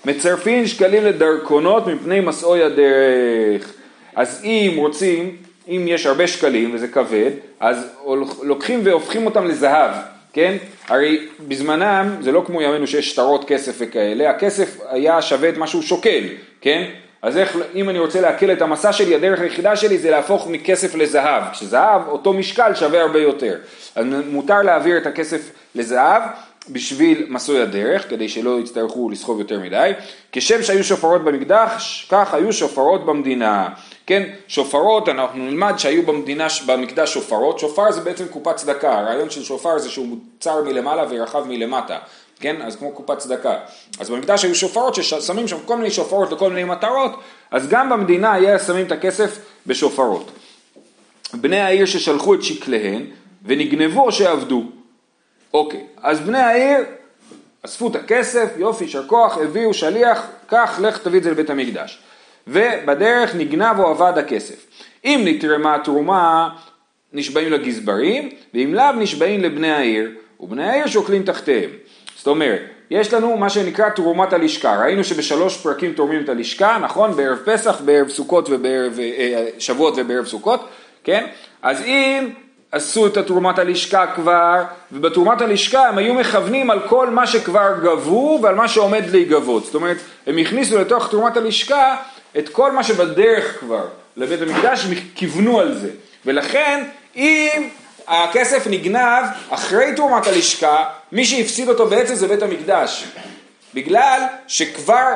מצרפין 0.05 0.67
שקלים 0.67 1.05
לדרכונות 1.05 1.88
מפני 1.88 2.20
מסעוי 2.20 2.63
הדרך. 2.63 3.74
אז 4.15 4.41
אם 4.43 4.74
רוצים, 4.77 5.38
אם 5.67 5.85
יש 5.87 6.05
הרבה 6.05 6.27
שקלים 6.27 6.71
וזה 6.73 6.87
כבד, 6.87 7.31
אז 7.59 7.87
לוקחים 8.43 8.79
והופכים 8.83 9.25
אותם 9.25 9.47
לזהב, 9.47 9.91
כן? 10.33 10.57
הרי 10.87 11.27
בזמנם, 11.47 12.15
זה 12.21 12.31
לא 12.31 12.43
כמו 12.47 12.61
ימינו 12.61 12.87
שיש 12.87 13.09
שטרות 13.09 13.45
כסף 13.47 13.75
וכאלה, 13.77 14.29
הכסף 14.29 14.77
היה 14.89 15.21
שווה 15.21 15.49
את 15.49 15.57
מה 15.57 15.67
שהוא 15.67 15.81
שוקל, 15.81 16.23
כן? 16.61 16.83
אז 17.21 17.37
איך, 17.37 17.57
אם 17.75 17.89
אני 17.89 17.99
רוצה 17.99 18.21
להקל 18.21 18.51
את 18.51 18.61
המסע 18.61 18.93
שלי, 18.93 19.15
הדרך 19.15 19.41
היחידה 19.41 19.75
שלי 19.75 19.97
זה 19.97 20.11
להפוך 20.11 20.47
מכסף 20.47 20.95
לזהב. 20.95 21.43
כשזהב, 21.51 22.07
אותו 22.07 22.33
משקל 22.33 22.75
שווה 22.75 23.01
הרבה 23.01 23.19
יותר. 23.19 23.55
אז 23.95 24.05
מותר 24.31 24.61
להעביר 24.61 24.97
את 24.97 25.05
הכסף 25.05 25.51
לזהב 25.75 26.21
בשביל 26.69 27.25
מסוי 27.29 27.61
הדרך, 27.61 28.09
כדי 28.09 28.29
שלא 28.29 28.59
יצטרכו 28.59 29.09
לסחוב 29.09 29.39
יותר 29.39 29.59
מדי. 29.59 29.91
כשם 30.31 30.63
שהיו 30.63 30.83
שופרות 30.83 31.23
במקדש, 31.23 32.07
כך 32.11 32.33
היו 32.33 32.53
שופרות 32.53 33.05
במדינה. 33.05 33.69
כן, 34.05 34.29
שופרות, 34.48 35.10
אנחנו 35.10 35.43
נלמד 35.43 35.74
שהיו 35.77 36.03
במדינה, 36.03 36.48
במקדש 36.65 37.13
שופרות. 37.13 37.60
שופר 37.60 37.91
זה 37.91 38.01
בעצם 38.01 38.27
קופת 38.27 38.55
צדקה. 38.55 39.00
הרעיון 39.00 39.29
של 39.29 39.43
שופר 39.43 39.79
זה 39.79 39.89
שהוא 39.89 40.17
צר 40.39 40.63
מלמעלה 40.63 41.05
ורחב 41.10 41.43
מלמטה. 41.48 41.98
כן, 42.39 42.62
אז 42.62 42.75
כמו 42.75 42.91
קופת 42.91 43.17
צדקה. 43.17 43.58
אז 44.00 44.10
במקדש 44.10 44.43
היו 44.43 44.55
שופרות 44.55 44.96
ששמים 44.96 45.48
שם 45.48 45.58
כל 45.65 45.77
מיני 45.77 45.91
שופרות 45.91 46.31
לכל 46.31 46.50
מיני 46.50 46.63
מטרות, 46.63 47.12
אז 47.51 47.67
גם 47.67 47.89
במדינה 47.89 48.34
היה 48.34 48.60
שמים 48.60 48.86
את 48.86 48.91
הכסף 48.91 49.39
בשופרות. 49.67 50.31
בני 51.34 51.60
העיר 51.60 51.86
ששלחו 51.86 52.34
את 52.34 52.43
שקליהן 52.43 53.05
ונגנבו 53.46 54.12
שעבדו. 54.12 54.63
אוקיי, 55.53 55.86
אז 56.01 56.20
בני 56.20 56.39
העיר 56.39 56.77
אספו 57.65 57.88
את 57.88 57.96
הכסף, 57.96 58.50
יופי, 58.58 58.84
יישר 58.84 59.08
כוח, 59.08 59.38
הביאו 59.38 59.74
שליח, 59.74 60.27
קח, 60.48 60.79
לך 60.81 60.98
תביא 60.98 61.20
את 61.20 61.24
זה 61.24 61.31
לבית 61.31 61.50
המקדש. 61.50 62.00
ובדרך 62.48 63.36
נגנב 63.36 63.79
או 63.79 63.91
אבד 63.91 64.17
הכסף. 64.17 64.65
אם 65.05 65.21
נתרמה 65.25 65.75
התרומה, 65.75 66.50
נשבעים 67.13 67.51
לגזברים, 67.51 68.29
ואם 68.53 68.74
לאו 68.74 68.91
נשבעים 68.98 69.41
לבני 69.41 69.71
העיר, 69.71 70.12
ובני 70.39 70.69
העיר 70.69 70.88
שוקלים 70.88 71.24
תחתיהם. 71.24 71.69
זאת 72.17 72.27
אומרת, 72.27 72.62
יש 72.91 73.13
לנו 73.13 73.38
מה 73.38 73.50
שנקרא 73.50 73.89
תרומת 73.89 74.33
הלשכה, 74.33 74.81
ראינו 74.81 75.03
שבשלוש 75.03 75.57
פרקים 75.57 75.93
תורמים 75.93 76.24
את 76.24 76.29
הלשכה, 76.29 76.77
נכון? 76.81 77.15
בערב 77.15 77.38
פסח, 77.45 77.81
בערב 77.86 78.10
סוכות 78.10 78.50
ובערב 78.51 79.00
אה, 79.00 79.48
שבועות 79.60 79.93
ובערב 79.98 80.25
סוכות, 80.25 80.69
כן? 81.03 81.25
אז 81.62 81.81
אם 81.81 82.29
עשו 82.71 83.07
את 83.07 83.17
התרומת 83.17 83.60
הלשכה 83.60 84.07
כבר, 84.15 84.63
ובתרומת 84.91 85.41
הלשכה 85.41 85.88
הם 85.88 85.98
היו 85.98 86.13
מכוונים 86.13 86.69
על 86.69 86.79
כל 86.79 87.10
מה 87.10 87.27
שכבר 87.27 87.74
גבו 87.83 88.39
ועל 88.41 88.55
מה 88.55 88.67
שעומד 88.67 89.03
להיגבות. 89.12 89.65
זאת 89.65 89.75
אומרת, 89.75 89.98
הם 90.27 90.38
הכניסו 90.38 90.77
לתוך 90.77 91.10
תרומת 91.10 91.38
הלשכה 91.38 91.95
את 92.38 92.50
כל 92.50 92.71
מה 92.71 92.83
שבדרך 92.83 93.59
כבר 93.59 93.88
לבית 94.17 94.41
המקדש, 94.41 94.85
הם 94.85 94.93
כיוונו 95.15 95.59
על 95.59 95.77
זה. 95.77 95.89
ולכן, 96.25 96.83
אם 97.15 97.69
הכסף 98.07 98.67
נגנב 98.67 99.25
אחרי 99.50 99.95
תרומת 99.95 100.27
הלשכה, 100.27 100.85
מי 101.11 101.25
שהפסיד 101.25 101.69
אותו 101.69 101.88
בעצם 101.88 102.15
זה 102.15 102.27
בית 102.27 102.41
המקדש. 102.41 103.05
בגלל 103.73 104.21
שכבר 104.47 105.15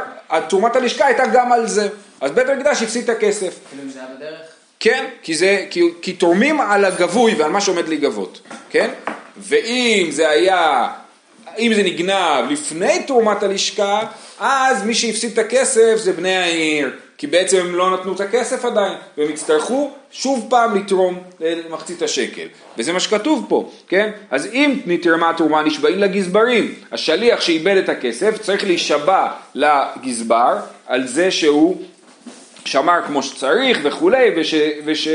תרומת 0.50 0.76
הלשכה 0.76 1.06
הייתה 1.06 1.28
גם 1.28 1.52
על 1.52 1.68
זה. 1.68 1.90
אז 2.22 2.32
בית 2.32 2.50
המקדש 2.50 2.82
הפסיד 2.82 3.04
את 3.04 3.10
הכסף. 3.10 3.60
כאילו 3.70 3.84
אם 3.84 3.90
זה 3.90 4.00
היה 4.00 4.08
בדרך? 4.18 4.40
כן, 4.80 5.06
כי, 5.24 5.36
זה, 5.36 5.66
כי, 5.70 5.82
כי 6.02 6.14
תורמים 6.14 6.62
על 6.62 6.86
הגבוי 6.86 7.36
ועל 7.36 7.52
מה 7.52 7.62
שעומד 7.62 7.88
להיגבות, 7.88 8.42
כן? 8.70 8.90
ואם 9.38 10.08
זה 10.12 10.30
היה, 10.30 10.88
אם 11.60 11.72
זה 11.76 11.84
נגנב 11.84 12.52
לפני 12.52 13.04
תרומת 13.08 13.44
הלשכה, 13.44 14.02
אז 14.40 14.84
מי 14.84 14.94
שהפסיד 14.94 15.32
את 15.32 15.38
הכסף 15.38 15.96
זה 15.96 16.14
בני 16.14 16.36
העיר, 16.36 16.92
כי 17.18 17.28
בעצם 17.28 17.58
הם 17.58 17.76
לא 17.76 17.94
נתנו 17.94 18.14
את 18.14 18.20
הכסף 18.20 18.66
עדיין, 18.66 18.94
והם 19.18 19.30
יצטרכו 19.30 19.92
שוב 20.12 20.48
פעם 20.50 20.76
לתרום 20.76 21.20
למחצית 21.40 22.02
השקל. 22.02 22.48
וזה 22.78 22.94
מה 22.94 23.00
שכתוב 23.00 23.46
פה, 23.50 23.70
כן? 23.88 24.12
אז 24.32 24.46
אם 24.54 24.80
נתרמה 24.86 25.30
התרומה 25.30 25.64
נשבעים 25.64 26.00
לגזברים, 26.00 26.76
השליח 26.92 27.42
שאיבד 27.42 27.78
את 27.78 27.90
הכסף 27.90 28.38
צריך 28.38 28.64
להישבע 28.64 29.28
לגזבר 29.56 30.58
על 30.88 31.08
זה 31.08 31.32
שהוא 31.32 31.82
שמר 32.66 33.02
כמו 33.08 33.24
שצריך 33.24 33.80
וכולי, 33.84 34.32
וש, 34.38 34.56
וש, 34.86 35.08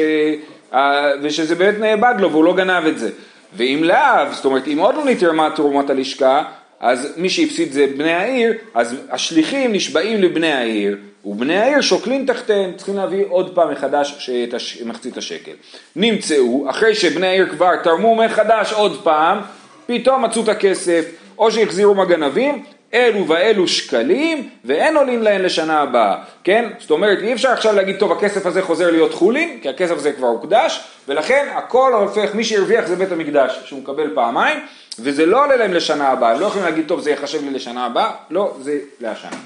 אה, 0.75 1.11
ושזה 1.23 1.54
באמת 1.54 1.78
נאבד 1.78 2.14
לו 2.19 2.30
והוא 2.30 2.45
לא 2.45 2.57
גנב 2.57 2.87
את 2.87 2.99
זה. 2.99 3.11
ואם 3.57 3.80
לאו, 3.85 4.33
זאת 4.33 4.45
אומרת 4.45 4.69
אם 4.69 4.78
עוד 4.78 4.95
לא 4.95 5.04
נתרמה 5.04 5.50
תרומת 5.50 5.90
הלשכה, 5.90 6.42
אז 6.80 7.08
מי 7.16 7.28
שהפסיד 7.30 7.72
זה 7.72 7.87
בני 7.96 8.12
העיר, 8.12 8.52
אז 8.75 8.96
השליחים 9.10 9.72
נשבעים 9.72 10.22
לבני 10.22 10.52
העיר, 10.52 10.96
ובני 11.25 11.56
העיר 11.56 11.80
שוקלים 11.80 12.26
תחתיהם, 12.26 12.72
צריכים 12.76 12.96
להביא 12.96 13.25
עוד 13.28 13.54
פעם 13.54 13.72
מחדש 13.72 14.30
את. 14.44 14.54
מחצית 14.84 15.16
השקל. 15.16 15.52
נמצאו, 15.96 16.70
אחרי 16.70 16.94
שבני 16.94 17.26
העיר 17.26 17.49
כבר 17.49 17.76
תרמו 17.82 18.14
מחדש 18.14 18.72
עוד 18.72 19.00
פעם, 19.02 19.38
פתאום 19.87 20.25
מצאו 20.25 20.42
את 20.42 20.49
הכסף, 20.49 21.04
או 21.38 21.50
שהחזירו 21.50 21.94
מהגנבים, 21.94 22.64
אלו 22.94 23.28
ואלו 23.28 23.68
שקלים, 23.68 24.49
ואין 24.64 24.97
עולים 24.97 25.23
להן 25.23 25.42
לשנה 25.42 25.80
הבאה, 25.80 26.16
כן? 26.44 26.70
זאת 26.78 26.90
אומרת, 26.90 27.18
אי 27.18 27.32
אפשר 27.32 27.49
עכשיו 27.49 27.75
להגיד, 27.75 27.97
טוב, 27.99 28.12
הכסף 28.12 28.47
הזה 28.47 28.62
חוזר 28.62 28.90
להיות 28.90 29.14
חולין, 29.14 29.59
כי 29.62 29.68
הכסף 29.68 29.97
הזה 29.97 30.12
כבר 30.12 30.26
הוקדש, 30.26 30.85
ולכן 31.09 31.49
הכל 31.54 31.94
הופך, 31.94 32.35
מי 32.35 32.44
שהרוויח 32.44 32.87
זה 32.87 32.97
בית 32.97 33.12
המקדש, 33.12 33.61
שהוא 33.64 33.80
מקבל 33.80 34.14
פעמיים, 34.14 34.59
וזה 34.99 35.26
לא 35.26 35.44
עולה 35.44 35.56
להם 35.56 35.75
לשנה 35.75 36.09
הבאה, 36.09 36.32
הם 36.32 36.40
לא 36.40 36.47
יכולים 36.47 36.64
להגיד, 36.64 36.85
טוב, 36.88 37.00
זה 37.00 37.11
יחשב 37.11 37.44
לי 37.44 37.50
לשנה 37.50 37.87
הבאה, 37.87 38.11
לא, 38.30 38.56
זה 38.61 38.78
להשנה. 39.00 39.37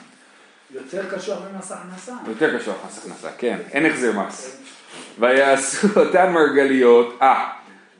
יותר 0.74 1.02
קשוח 1.16 1.38
ממס 1.54 1.72
הכנסה. 1.72 2.12
יותר 2.28 2.58
קשור 2.58 2.74
מס 2.86 2.98
הכנסה, 2.98 3.28
כן, 3.38 3.58
אין 3.72 3.86
החזר 3.86 4.12
מס. 4.12 4.60
ויעשו 5.18 5.88
אותן 6.00 6.32
מרגליות, 6.32 7.18
אה, 7.22 7.44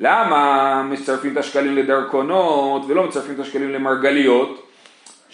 למה 0.00 0.82
מצרפים 0.82 1.32
את 1.32 1.36
השקלים 1.36 1.76
לדרכונות 1.76 2.82
ולא 2.88 3.04
מצרפים 3.04 3.34
את 3.34 3.40
השקלים 3.40 3.72
למרגליות? 3.72 4.63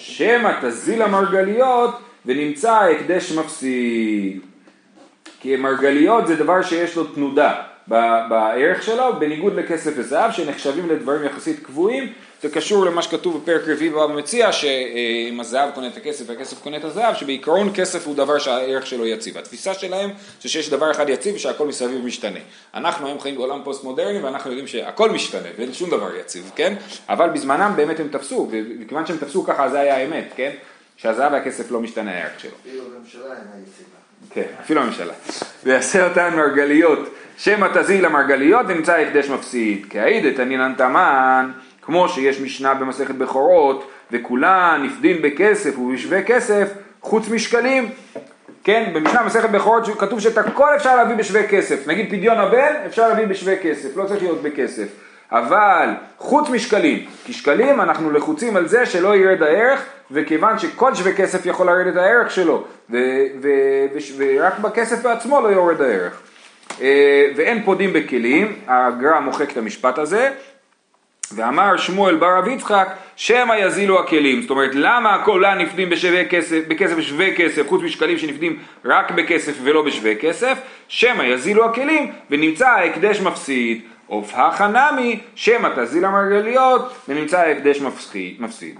שמא 0.00 0.52
תזיל 0.62 1.02
המרגליות 1.02 1.99
ונמצא 2.26 2.73
ההקדש 2.73 3.33
מפסיד. 3.33 4.40
כי 5.40 5.57
מרגליות 5.57 6.26
זה 6.26 6.37
דבר 6.37 6.62
שיש 6.62 6.97
לו 6.97 7.04
תנודה 7.04 7.62
בערך 8.28 8.83
שלו, 8.83 9.16
בניגוד 9.19 9.54
לכסף 9.54 9.92
וזהב 9.97 10.33
שנחשבים 10.33 10.88
לדברים 10.88 11.25
יחסית 11.25 11.66
קבועים, 11.66 12.12
זה 12.43 12.51
קשור 12.51 12.87
למה 12.87 13.03
שכתוב 13.03 13.43
בפרק 13.43 13.63
רביעי 13.69 13.91
במציע, 13.91 14.53
שאם 14.53 15.41
הזהב 15.41 15.71
קונה 15.71 15.87
את 15.87 15.97
הכסף 15.97 16.25
והכסף 16.27 16.63
קונה 16.63 16.77
את 16.77 16.85
הזהב, 16.85 17.15
שבעיקרון 17.15 17.71
כסף 17.75 18.07
הוא 18.07 18.17
דבר 18.17 18.39
שהערך 18.39 18.87
שלו 18.87 19.07
יציב. 19.07 19.39
התפיסה 19.39 19.75
שלהם 19.75 20.11
זה 20.43 20.49
שיש 20.49 20.71
דבר 20.71 20.91
אחד 20.91 21.09
יציב 21.09 21.35
ושהכל 21.35 21.67
מסביב 21.67 22.05
משתנה. 22.05 22.39
אנחנו 22.75 23.07
היום 23.07 23.21
חיים 23.21 23.37
בעולם 23.37 23.61
פוסט 23.65 23.85
מודרני 23.85 24.19
ואנחנו 24.19 24.51
יודעים 24.51 24.67
שהכל 24.67 25.11
משתנה 25.11 25.49
ואין 25.59 25.73
שום 25.73 25.91
דבר 25.91 26.17
יציב, 26.17 26.51
כן? 26.57 26.75
אבל 27.09 27.29
בזמנם 27.29 27.73
באמת 27.77 28.01
הם 28.01 28.09
תפסו, 28.09 28.51
וכיוון 28.81 29.07
שהם 29.07 29.17
תפסו 29.17 29.45
ככה 29.45 29.69
זה 29.69 29.81
היה 29.81 29.97
האמת, 29.97 30.33
כן? 30.37 30.51
שהזהב 30.97 31.33
והכסף 31.33 31.71
לא 31.71 31.81
משתנה 31.81 32.11
הערך 32.11 32.41
שלו. 32.41 32.51
אפילו 32.63 32.85
בממשלה 32.85 33.23
אינה 33.23 33.65
יציבה. 33.69 33.97
כן, 34.31 34.47
אפילו 34.61 34.81
הממשלה. 34.81 35.13
ויעשה 35.65 36.09
אותן 36.09 36.37
מרגליות, 36.37 36.99
שמא 37.39 37.67
תזיל 37.75 38.05
למרגליות 38.05 38.67
ונמצא 38.69 38.97
הקדש 38.97 39.29
מפסיד. 39.29 39.87
כהעיד 39.91 40.25
את 40.25 40.39
הנינן 40.39 40.75
תמן, 40.77 41.51
כמו 41.83 42.09
שיש 42.09 42.41
משנה 42.41 42.75
במסכת 42.75 43.15
בכורות, 43.15 43.91
וכולן 44.13 44.83
נפדין 44.85 45.23
בכסף 45.23 45.79
ובשווה 45.79 46.23
כסף, 46.23 46.69
חוץ 47.01 47.29
משקלים. 47.29 47.89
כן, 48.65 48.91
במשנה 48.95 49.23
מסכת 49.23 49.51
בכורות 49.51 49.99
כתוב 49.99 50.21
שאת 50.21 50.39
הכל 50.39 50.77
אפשר 50.77 50.97
להביא 50.97 51.17
בשווה 51.17 51.47
כסף. 51.47 51.87
נגיד 51.87 52.11
פדיון 52.11 52.39
הבן, 52.39 52.75
אפשר 52.87 53.09
להביא 53.09 53.27
בשווה 53.27 53.57
כסף, 53.57 53.97
לא 53.97 54.05
צריך 54.05 54.23
להיות 54.23 54.43
בכסף. 54.43 54.89
אבל 55.33 55.89
חוץ 56.19 56.49
משקלים, 56.49 57.07
כי 57.25 57.33
שקלים 57.33 57.81
אנחנו 57.81 58.11
לחוצים 58.11 58.57
על 58.57 58.69
זה 58.69 58.87
שלא 58.87 59.17
ירד 59.17 59.43
הערך, 59.43 59.85
וכיוון 60.11 60.59
שכל 60.59 60.95
שווה 60.95 61.13
כסף 61.13 61.47
יכול 61.47 61.67
לרדת 61.67 61.97
הערך 61.97 62.31
שלו, 62.31 62.65
ו- 62.91 62.97
ו- 63.43 63.87
ו- 63.95 64.15
ורק 64.17 64.59
בכסף 64.59 65.03
בעצמו 65.03 65.41
לא 65.41 65.49
יורד 65.49 65.81
הערך. 65.81 66.21
אה, 66.81 67.27
ואין 67.37 67.63
פודים 67.63 67.93
בכלים, 67.93 68.57
הגר"א 68.67 69.21
מוחק 69.21 69.53
את 69.53 69.57
המשפט 69.57 69.99
הזה, 69.99 70.31
ואמר 71.35 71.77
שמואל 71.77 72.17
בר 72.17 72.39
רב 72.39 72.49
יצחק, 72.49 72.89
שמא 73.17 73.55
יזילו 73.55 74.01
הכלים. 74.01 74.43
זאת 74.43 74.51
אומרת, 74.51 74.71
למה 74.75 75.23
כולם 75.25 75.59
נפדים 75.59 75.91
בשווה 75.91 76.25
כסף, 76.25 76.61
בכסף 76.69 77.01
שווה 77.01 77.35
כסף, 77.37 77.69
חוץ 77.69 77.83
משקלים 77.83 78.19
שנפדים 78.19 78.59
רק 78.85 79.11
בכסף 79.11 79.53
ולא 79.63 79.83
בשווה 79.83 80.15
כסף? 80.15 80.59
שמא 80.89 81.23
יזילו 81.23 81.65
הכלים, 81.65 82.13
ונמצא 82.31 82.69
ההקדש 82.69 83.21
מפסיד. 83.21 83.81
עוף 84.07 84.33
החנמי, 84.35 85.21
שמא 85.35 85.69
תזיל 85.77 86.05
המרגליות, 86.05 86.93
ונמצא 87.09 87.39
ההקדש 87.41 87.81
מפסיד. 88.39 88.79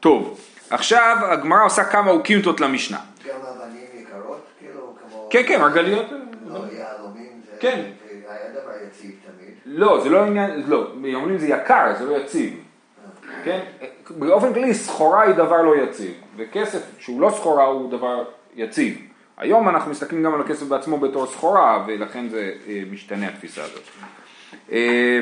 טוב, 0.00 0.40
עכשיו 0.70 1.16
הגמרא 1.20 1.64
עושה 1.64 1.84
כמה 1.84 2.10
אוקימתות 2.10 2.60
למשנה. 2.60 2.98
גם 3.28 3.34
אבנים 3.40 3.84
יקרות, 3.94 4.46
כאילו, 4.58 4.94
כמו... 5.08 5.28
כן, 5.30 5.42
כן, 5.46 5.60
מרגליות. 5.60 6.06
לא, 6.46 6.58
יהלומים. 6.58 7.32
כן. 7.60 7.80
היה 8.28 8.50
דבר 8.50 8.72
יציב. 8.86 9.10
לא, 9.66 10.00
זה 10.02 10.08
לא 10.08 10.24
עניין, 10.24 10.62
לא, 10.66 10.86
אומרים 11.14 11.38
זה 11.38 11.46
יקר, 11.46 11.92
זה 11.98 12.06
לא 12.06 12.16
יציב. 12.16 12.54
כן? 13.44 13.60
באופן 14.10 14.54
כללי 14.54 14.74
סחורה 14.74 15.22
היא 15.22 15.34
דבר 15.34 15.62
לא 15.62 15.76
יציב, 15.76 16.12
וכסף 16.36 16.82
שהוא 16.98 17.20
לא 17.20 17.30
סחורה 17.30 17.64
הוא 17.64 17.90
דבר 17.90 18.24
יציב. 18.56 18.98
היום 19.36 19.68
אנחנו 19.68 19.90
מסתכלים 19.90 20.22
גם 20.22 20.34
על 20.34 20.40
הכסף 20.40 20.66
בעצמו 20.66 20.98
בתור 20.98 21.26
סחורה, 21.26 21.84
ולכן 21.86 22.28
זה 22.28 22.52
אה, 22.68 22.82
משתנה 22.90 23.28
התפיסה 23.28 23.62
הזאת. 23.62 23.82
אה, 24.72 25.20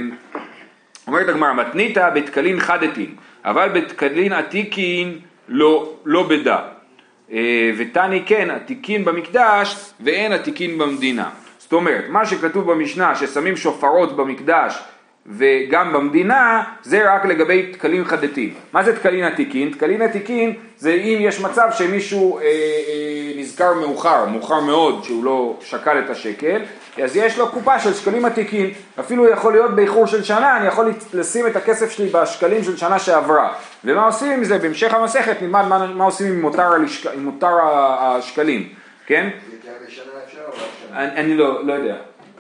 אומרת 1.07 1.29
הגמרא, 1.29 1.53
מתניתא 1.53 2.11
בתקלין 2.11 2.61
חדתין, 2.61 3.15
אבל 3.45 3.69
בתקלין 3.69 4.33
עתיקין 4.33 5.19
לא, 5.49 5.93
לא 6.05 6.29
בדה. 6.29 6.59
אה, 7.33 7.71
ותני 7.79 8.23
כן 8.27 8.51
עתיקין 8.51 9.05
במקדש 9.05 9.93
ואין 10.01 10.33
עתיקין 10.33 10.79
במדינה. 10.79 11.31
זאת 11.71 11.77
אומרת, 11.77 12.05
מה 12.09 12.27
שכתוב 12.27 12.73
במשנה 12.73 13.15
ששמים 13.15 13.57
שופרות 13.57 14.17
במקדש 14.17 14.83
וגם 15.27 15.93
במדינה, 15.93 16.63
זה 16.83 17.15
רק 17.15 17.25
לגבי 17.25 17.73
תקלים 17.73 18.05
חדתים. 18.05 18.55
מה 18.73 18.83
זה 18.83 18.97
תקלין 18.97 19.25
עתיקין? 19.25 19.71
תקלין 19.71 20.03
עתיקין 20.03 20.55
זה 20.77 20.93
אם 20.93 21.19
יש 21.21 21.41
מצב 21.41 21.69
שמישהו 21.73 22.39
אה, 22.39 22.43
אה, 22.43 22.51
נזכר 23.37 23.75
מאוחר, 23.75 24.27
מאוחר 24.27 24.61
מאוד, 24.61 25.05
שהוא 25.05 25.25
לא 25.25 25.57
שקל 25.61 25.99
את 25.99 26.11
השקל, 26.11 26.63
אז 27.03 27.17
יש 27.17 27.39
לו 27.39 27.49
קופה 27.49 27.79
של 27.79 27.95
שקלים 27.95 28.25
עתיקים, 28.25 28.71
אפילו 29.01 29.29
יכול 29.29 29.53
להיות 29.53 29.75
באיחור 29.75 30.07
של 30.07 30.23
שנה, 30.23 30.57
אני 30.57 30.67
יכול 30.67 30.93
לשים 31.15 31.47
את 31.47 31.57
הכסף 31.57 31.91
שלי 31.91 32.09
בשקלים 32.09 32.65
של 32.65 32.77
שנה 32.77 32.99
שעברה. 32.99 33.53
ומה 33.85 34.07
עושים 34.07 34.31
עם 34.31 34.45
זה? 34.45 34.59
בהמשך 34.59 34.95
המסכת 34.95 35.43
נלמד 35.43 35.65
מה, 35.69 35.87
מה 35.87 36.05
עושים 36.05 36.27
עם 36.27 36.41
מותר, 36.41 36.73
הלשק... 36.73 37.11
עם 37.11 37.25
מותר 37.25 37.57
השקלים, 38.01 38.69
כן? 39.07 39.29
אני, 40.93 41.17
אני 41.17 41.37
לא, 41.37 41.67
לא 41.67 41.73
יודע, 41.73 41.97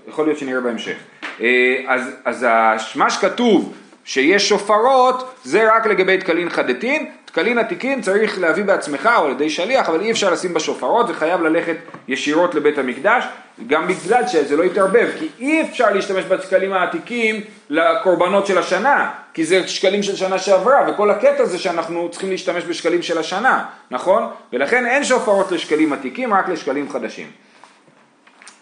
יכול 0.09 0.27
להיות 0.27 0.39
שנראה 0.39 0.61
בהמשך. 0.61 0.97
אה, 1.41 1.77
אז, 1.87 2.11
אז 2.25 2.47
מה 2.95 3.11
שכתוב 3.11 3.75
שיש 4.05 4.49
שופרות 4.49 5.35
זה 5.45 5.73
רק 5.77 5.87
לגבי 5.87 6.19
תקלין 6.19 6.51
חדתין, 6.51 7.07
תקלין 7.25 7.59
עתיקין 7.59 8.01
צריך 8.03 8.41
להביא 8.41 8.65
בעצמך 8.65 9.11
או 9.17 9.25
על 9.25 9.31
ידי 9.31 9.51
שליח, 9.51 9.89
אבל 9.89 10.01
אי 10.01 10.11
אפשר 10.11 10.33
לשים 10.33 10.55
בשופרות, 10.55 11.07
זה 11.07 11.15
חייב 11.15 11.43
ללכת 11.43 11.77
ישירות 12.09 12.55
לבית 12.55 12.79
המקדש, 12.79 13.25
גם 13.67 13.89
בגלל 13.89 14.29
שזה 14.29 14.57
לא 14.57 14.63
יתערבב, 14.63 15.09
כי 15.19 15.29
אי 15.39 15.63
אפשר 15.63 15.91
להשתמש 15.91 16.25
בתקלים 16.25 16.73
העתיקים 16.73 17.41
לקורבנות 17.71 18.47
של 18.47 18.59
השנה, 18.59 19.11
כי 19.35 19.45
זה 19.45 19.69
שקלים 19.69 20.03
של 20.03 20.17
שנה 20.17 20.39
שעברה, 20.39 20.87
וכל 20.89 21.11
הקטע 21.11 21.45
זה 21.45 21.59
שאנחנו 21.59 22.09
צריכים 22.11 22.31
להשתמש 22.31 22.65
בשקלים 22.65 23.03
של 23.03 23.19
השנה, 23.19 23.65
נכון? 23.91 24.27
ולכן 24.53 24.87
אין 24.87 25.05
שופרות 25.05 25.53
לשקלים 25.53 25.93
עתיקים, 25.93 26.35
רק 26.35 26.49
לשקלים 26.49 26.91
חדשים. 26.91 27.27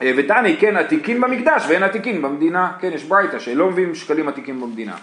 אה, 0.02 0.12
ותני, 0.16 0.56
כן, 0.56 0.76
עתיקין 0.76 1.20
במקדש 1.20 1.64
ואין 1.68 1.82
עתיקין 1.82 2.22
במדינה, 2.22 2.72
כן, 2.80 2.90
יש 2.92 3.04
ברייתא 3.04 3.38
שלא 3.38 3.66
מביאים 3.66 3.94
שקלים 3.94 4.28
עתיקים 4.28 4.60
במדינה. 4.60 4.94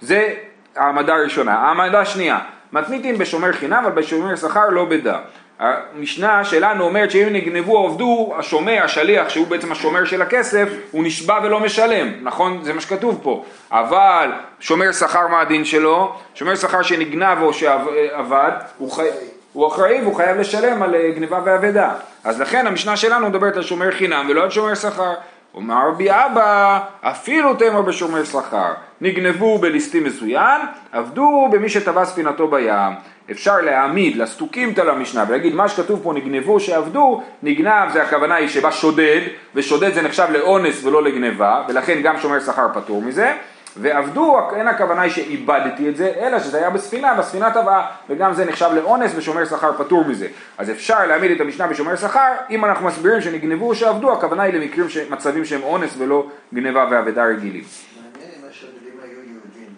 זה 0.00 0.34
העמדה 0.76 1.14
הראשונה. 1.14 1.54
העמדה 1.54 2.00
השנייה, 2.00 2.38
מתניתין 2.72 3.18
בשומר 3.18 3.52
חינם, 3.52 3.82
אבל 3.86 3.92
בשומר 3.92 4.36
שכר 4.36 4.68
לא 4.68 4.84
בדה. 4.84 5.18
המשנה 5.58 6.44
שלנו 6.44 6.84
אומרת 6.84 7.10
שאם 7.10 7.28
נגנבו 7.32 7.76
או 7.76 7.86
עבדו, 7.86 8.34
השומר, 8.38 8.80
השליח, 8.84 9.28
שהוא 9.28 9.46
בעצם 9.46 9.72
השומר 9.72 10.04
של 10.04 10.22
הכסף, 10.22 10.68
הוא 10.90 11.04
נשבע 11.04 11.38
ולא 11.42 11.60
משלם, 11.60 12.08
נכון? 12.22 12.60
זה 12.62 12.72
מה 12.72 12.80
שכתוב 12.80 13.20
פה. 13.22 13.44
אבל 13.70 14.30
שומר 14.60 14.92
שכר 14.92 15.28
מה 15.28 15.40
הדין 15.40 15.64
שלו? 15.64 16.16
שומר 16.34 16.56
שכר 16.56 16.82
שנגנב 16.82 17.42
או 17.42 17.52
שעבד, 17.52 18.50
הוא, 18.78 18.92
חי... 18.92 19.08
הוא 19.56 19.66
אחראי 19.66 20.00
והוא 20.02 20.14
חייב 20.14 20.36
לשלם 20.36 20.82
על 20.82 20.94
אה, 20.94 21.10
גניבה 21.16 21.40
ואבדה. 21.44 21.94
אז 22.24 22.40
לכן 22.40 22.66
המשנה 22.66 22.96
שלנו 22.96 23.28
מדברת 23.28 23.56
על 23.56 23.62
שומר 23.62 23.90
חינם 23.90 24.26
ולא 24.28 24.42
על 24.42 24.50
שומר 24.50 24.74
שכר. 24.74 25.14
אומר 25.54 25.88
רבי 25.88 26.10
אבא, 26.10 26.78
אפילו 27.00 27.54
תמר 27.54 27.82
בשומר 27.82 28.24
שכר, 28.24 28.72
נגנבו 29.00 29.58
בליסטים 29.58 30.04
מזוין, 30.04 30.60
עבדו 30.92 31.48
במי 31.52 31.68
שטבע 31.68 32.04
ספינתו 32.04 32.48
בים. 32.48 32.92
אפשר 33.30 33.60
להעמיד 33.60 34.16
לסטוקימתא 34.16 34.80
למשנה 34.80 35.24
ולהגיד 35.28 35.54
מה 35.54 35.68
שכתוב 35.68 36.00
פה 36.02 36.12
נגנבו 36.12 36.60
שעבדו, 36.60 37.22
נגנב 37.42 37.92
זה 37.92 38.02
הכוונה 38.02 38.34
היא 38.34 38.48
שבא 38.48 38.70
שודד, 38.70 39.20
ושודד 39.54 39.94
זה 39.94 40.02
נחשב 40.02 40.26
לאונס 40.30 40.84
ולא 40.84 41.02
לגנבה, 41.02 41.62
ולכן 41.68 42.00
גם 42.02 42.18
שומר 42.18 42.40
שכר 42.40 42.66
פטור 42.74 43.02
מזה. 43.02 43.32
ועבדו, 43.80 44.38
אין 44.56 44.68
הכוונה 44.68 45.02
היא 45.02 45.10
שאיבדתי 45.10 45.88
את 45.88 45.96
זה, 45.96 46.12
אלא 46.20 46.38
שזה 46.38 46.58
היה 46.58 46.70
בספינה, 46.70 47.14
בספינה 47.14 47.50
טבעה, 47.50 47.86
וגם 48.10 48.32
זה 48.32 48.44
נחשב 48.44 48.68
לאונס 48.74 49.12
ושומר 49.16 49.44
שכר 49.44 49.72
פטור 49.78 50.04
מזה. 50.04 50.28
אז 50.58 50.70
אפשר 50.70 51.06
להעמיד 51.06 51.30
את 51.30 51.40
המשנה 51.40 51.66
בשומר 51.66 51.96
שכר, 51.96 52.32
אם 52.50 52.64
אנחנו 52.64 52.86
מסבירים 52.86 53.20
שנגנבו 53.20 53.68
או 53.68 53.74
שעבדו, 53.74 54.12
הכוונה 54.12 54.42
היא 54.42 54.54
למקרים, 54.54 54.88
ש... 54.88 54.96
מצבים 55.10 55.44
שהם 55.44 55.62
אונס 55.62 55.94
ולא 55.98 56.26
גנבה 56.54 56.88
ואבדה 56.90 57.24
רגילים. 57.24 57.64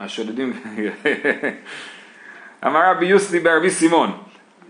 השודדים, 0.01 0.53
אמר 2.67 2.91
רבי 2.91 3.07
יוסי 3.07 3.41
ברבי 3.41 3.71
סימון, 3.71 4.19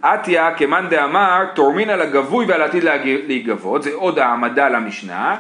עטיה 0.03 0.55
כמאן 0.55 0.88
דאמר 0.91 1.45
תורמין 1.55 1.91
על 1.91 2.03
הגבוי 2.03 2.47
ועל 2.47 2.62
עתיד 2.62 2.85
להיגבות, 3.05 3.83
זה 3.83 3.91
עוד 3.95 4.19
העמדה 4.19 4.69
למשנה. 4.69 5.37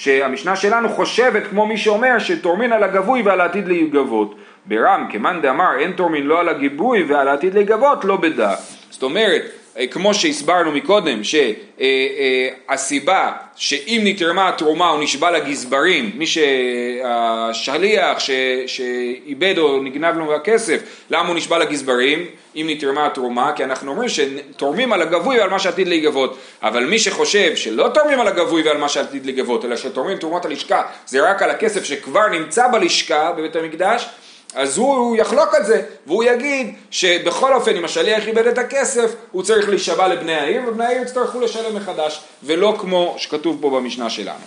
שהמשנה 0.00 0.56
שלנו 0.56 0.88
חושבת 0.88 1.46
כמו 1.46 1.66
מי 1.66 1.76
שאומר 1.76 2.18
שתורמין 2.18 2.72
על 2.72 2.84
הגבוי 2.84 3.22
ועל 3.22 3.40
העתיד 3.40 3.68
להיגבות. 3.68 4.34
ברם, 4.66 5.06
כמאן 5.10 5.40
דאמר 5.42 5.78
אין 5.78 5.92
תורמין 5.92 6.26
לא 6.26 6.40
על 6.40 6.48
הגיבוי 6.48 7.02
ועל 7.02 7.28
העתיד 7.28 7.54
להיגבות, 7.54 8.04
לא 8.04 8.16
בדע. 8.16 8.54
זאת 8.90 9.02
אומרת, 9.02 9.42
כמו 9.90 10.14
שהסברנו 10.14 10.72
מקודם, 10.72 11.24
שהסיבה 11.24 13.12
אה, 13.14 13.26
אה, 13.26 13.32
שאם 13.56 14.00
נתרמה 14.04 14.48
התרומה 14.48 14.88
הוא 14.88 15.02
נשבע 15.02 15.30
לגזברים, 15.30 16.10
מי 16.14 16.26
שהשליח 16.26 18.18
שאיבד 18.66 19.58
או 19.58 19.82
נגנב 19.82 20.16
לו 20.16 20.34
הכסף, 20.34 20.82
למה 21.10 21.28
הוא 21.28 21.36
נשבע 21.36 21.58
לגזברים? 21.58 22.26
אם 22.56 22.66
נתרמה 22.70 23.06
התרומה, 23.06 23.52
כי 23.56 23.64
אנחנו 23.64 23.90
אומרים 23.90 24.08
שתורמים 24.08 24.92
על 24.92 25.02
הגבוי 25.02 25.38
ועל 25.38 25.50
מה 25.50 25.58
שעתיד 25.58 25.88
להיגבות, 25.88 26.38
אבל 26.62 26.84
מי 26.84 26.98
שחושב 26.98 27.56
שלא 27.56 27.88
תורמים 27.94 28.20
על 28.20 28.28
הגבוי 28.28 28.62
ועל 28.62 28.78
מה 28.78 28.88
שעתיד 28.88 29.26
להיגבות, 29.26 29.64
אלא 29.64 29.76
שתורמים 29.76 30.18
תרומות 30.18 30.44
הלשכה, 30.44 30.82
זה 31.06 31.30
רק 31.30 31.42
על 31.42 31.50
הכסף 31.50 31.84
שכבר 31.84 32.28
נמצא 32.28 32.68
בלשכה 32.72 33.32
בבית 33.32 33.56
המקדש, 33.56 34.06
אז 34.54 34.78
הוא 34.78 35.16
יחלוק 35.16 35.54
על 35.54 35.64
זה, 35.64 35.82
והוא 36.06 36.24
יגיד 36.24 36.74
שבכל 36.90 37.54
אופן 37.54 37.76
אם 37.76 37.84
השליח 37.84 38.28
איבד 38.28 38.46
את 38.46 38.58
הכסף, 38.58 39.14
הוא 39.30 39.42
צריך 39.42 39.68
להישבע 39.68 40.08
לבני 40.08 40.34
העיר, 40.34 40.62
ובני 40.66 40.84
העיר 40.84 41.02
יצטרכו 41.02 41.40
לשלם 41.40 41.76
מחדש, 41.76 42.20
ולא 42.42 42.76
כמו 42.80 43.14
שכתוב 43.18 43.58
פה 43.60 43.70
במשנה 43.70 44.10
שלנו. 44.10 44.44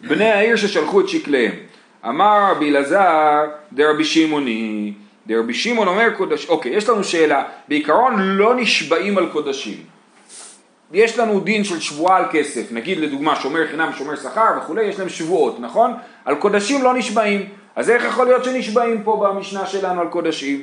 בני 0.00 0.30
העיר 0.30 0.56
ששלחו 0.56 1.00
את 1.00 1.08
שקליהם, 1.08 1.52
אמר 2.08 2.50
רבי 2.50 2.70
אלעזר 2.70 3.44
דרבי 3.72 4.04
שמעוני, 4.04 4.92
דרבי 5.26 5.54
שמעון 5.54 5.88
אומר 5.88 6.10
קודש, 6.16 6.46
אוקיי, 6.48 6.72
יש 6.72 6.88
לנו 6.88 7.04
שאלה, 7.04 7.42
בעיקרון 7.68 8.20
לא 8.20 8.54
נשבעים 8.54 9.18
על 9.18 9.28
קודשים. 9.32 9.76
יש 10.92 11.18
לנו 11.18 11.40
דין 11.40 11.64
של 11.64 11.80
שבועה 11.80 12.16
על 12.16 12.24
כסף, 12.32 12.72
נגיד 12.72 12.98
לדוגמה 12.98 13.36
שומר 13.36 13.66
חינם, 13.70 13.90
שומר 13.98 14.16
שכר 14.16 14.58
וכולי, 14.58 14.84
יש 14.84 14.98
להם 14.98 15.08
שבועות, 15.08 15.60
נכון? 15.60 15.94
על 16.24 16.34
קודשים 16.34 16.82
לא 16.82 16.94
נשבעים. 16.94 17.48
אז 17.78 17.90
איך 17.90 18.04
יכול 18.04 18.26
להיות 18.26 18.44
שנשבעים 18.44 19.02
פה 19.02 19.16
במשנה 19.16 19.66
שלנו 19.66 20.00
על 20.00 20.06
קודשים? 20.06 20.62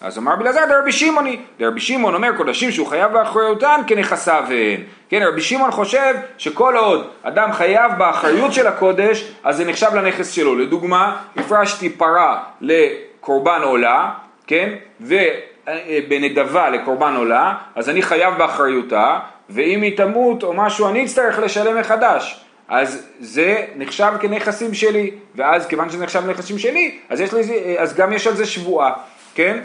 אז 0.00 0.18
אמר 0.18 0.36
בלעזר 0.36 0.60
דרבי 0.68 0.92
שמעוני, 0.92 1.40
דרבי 1.58 1.80
שמעון 1.80 2.14
אומר 2.14 2.36
קודשים 2.36 2.70
שהוא 2.70 2.86
חייב 2.86 3.12
באחריותן 3.12 3.80
כנכסיו 3.86 4.44
הן. 4.48 4.80
כן, 5.08 5.22
רבי 5.22 5.40
שמעון 5.40 5.70
חושב 5.70 6.14
שכל 6.38 6.76
עוד 6.76 7.10
אדם 7.22 7.52
חייב 7.52 7.92
באחריות 7.98 8.52
של 8.52 8.66
הקודש, 8.66 9.32
אז 9.44 9.56
זה 9.56 9.64
נחשב 9.64 9.94
לנכס 9.94 10.30
שלו. 10.30 10.54
לדוגמה, 10.54 11.16
הפרשתי 11.36 11.90
פרה 11.90 12.42
לקורבן 12.60 13.60
עולה, 13.62 14.10
כן, 14.46 14.74
ובנדבה 15.00 16.70
לקורבן 16.70 17.14
עולה, 17.16 17.54
אז 17.74 17.88
אני 17.88 18.02
חייב 18.02 18.34
באחריותה, 18.38 19.18
ואם 19.50 19.82
היא 19.82 19.96
תמות 19.96 20.42
או 20.42 20.52
משהו 20.54 20.88
אני 20.88 21.04
אצטרך 21.04 21.38
לשלם 21.38 21.80
מחדש. 21.80 22.44
אז 22.68 23.06
זה 23.20 23.64
נחשב 23.76 24.12
כנכסים 24.20 24.74
שלי, 24.74 25.10
ואז 25.34 25.66
כיוון 25.66 25.90
שזה 25.90 26.02
נחשב 26.02 26.20
כנכסים 26.20 26.58
שלי, 26.58 26.98
אז, 27.08 27.20
יש 27.20 27.32
לי, 27.32 27.78
אז 27.78 27.94
גם 27.94 28.12
יש 28.12 28.26
על 28.26 28.36
זה 28.36 28.46
שבועה, 28.46 28.92
כן? 29.34 29.58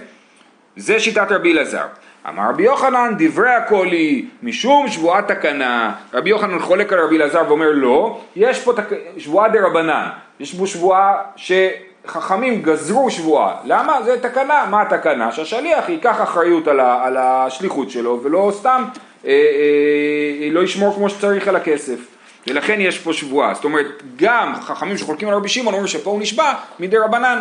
זה 0.78 1.00
שיטת 1.00 1.32
רבי 1.32 1.54
אלעזר. 1.54 1.86
אמר 2.30 2.50
רבי 2.50 2.64
יוחנן, 2.64 3.14
דברי 3.18 3.50
הכל 3.50 3.88
היא 3.88 4.26
משום 4.44 4.88
שבועת 4.88 5.28
תקנה. 5.28 5.96
רבי 6.14 6.30
יוחנן 6.30 6.60
חולק 6.60 6.94
על 6.94 7.00
רבי 7.00 7.18
אלעזר 7.18 7.44
ואומר 7.48 7.72
לא, 7.72 8.22
יש 8.36 8.60
פה 8.64 8.74
תק... 8.74 8.90
שבועה 9.18 9.50
דה 9.50 9.68
רבנן, 9.68 10.10
יש 10.40 10.56
פה 10.56 10.68
שבועה 10.68 11.16
שחכמים 11.36 12.62
גזרו 12.62 13.12
שבועה. 13.12 13.56
למה? 13.66 14.02
זה 14.04 14.20
תקנה. 14.22 14.66
מה 14.70 14.82
התקנה? 14.82 15.32
שהשליח 15.32 15.90
ייקח 15.90 16.22
אחריות 16.24 16.68
על, 16.68 16.80
ה... 16.80 17.06
על 17.06 17.18
השליחות 17.18 17.90
שלו 17.90 18.20
ולא 18.24 18.52
סתם 18.54 18.84
אה, 19.26 19.32
אה, 19.32 20.50
לא 20.52 20.64
ישמור 20.64 20.96
כמו 20.96 21.10
שצריך 21.10 21.48
על 21.48 21.56
הכסף. 21.56 22.13
ולכן 22.48 22.82
יש 22.82 23.00
פה 23.00 23.14
שבועה. 23.14 23.54
זאת 23.54 23.64
אומרת, 23.64 24.04
גם 24.16 24.54
חכמים 24.62 24.98
שחולקים 24.98 25.28
על 25.30 25.36
רבי 25.36 25.50
שמעון 25.50 25.74
אומרים 25.74 25.88
שפה 25.88 26.10
הוא 26.10 26.22
נשבע 26.22 26.54
מדי 26.80 26.98
רבנן. 26.98 27.40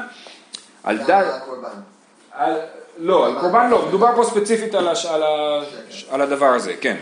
על 0.84 0.98
דת... 0.98 1.24
על... 2.32 2.56
לא, 2.98 3.26
על 3.26 3.34
קורבן 3.40 3.70
לא, 3.70 3.86
מדובר 3.88 4.16
פה 4.16 4.24
ספציפית 4.24 4.74
על, 4.74 4.88
הש... 4.88 5.06
על, 5.06 5.22
ה... 5.22 5.60
על 6.10 6.20
הדבר 6.20 6.46
הזה, 6.46 6.74
כן. 6.80 6.96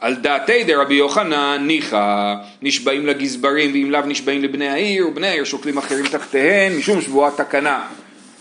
על 0.00 0.14
דעתי 0.14 0.64
דרבי 0.64 0.94
יוחנן 0.94 1.66
ניחא 1.66 2.34
נשבעים 2.62 3.06
לגזברים 3.06 3.72
ואם 3.72 3.90
לאו 3.90 4.00
נשבעים 4.00 4.42
לבני 4.42 4.68
העיר 4.68 5.08
ובני 5.08 5.28
העיר 5.28 5.44
שוקלים 5.44 5.78
אחרים 5.78 6.06
תחתיהן 6.06 6.76
משום 6.76 7.00
שבועת 7.00 7.40
תקנה. 7.40 7.86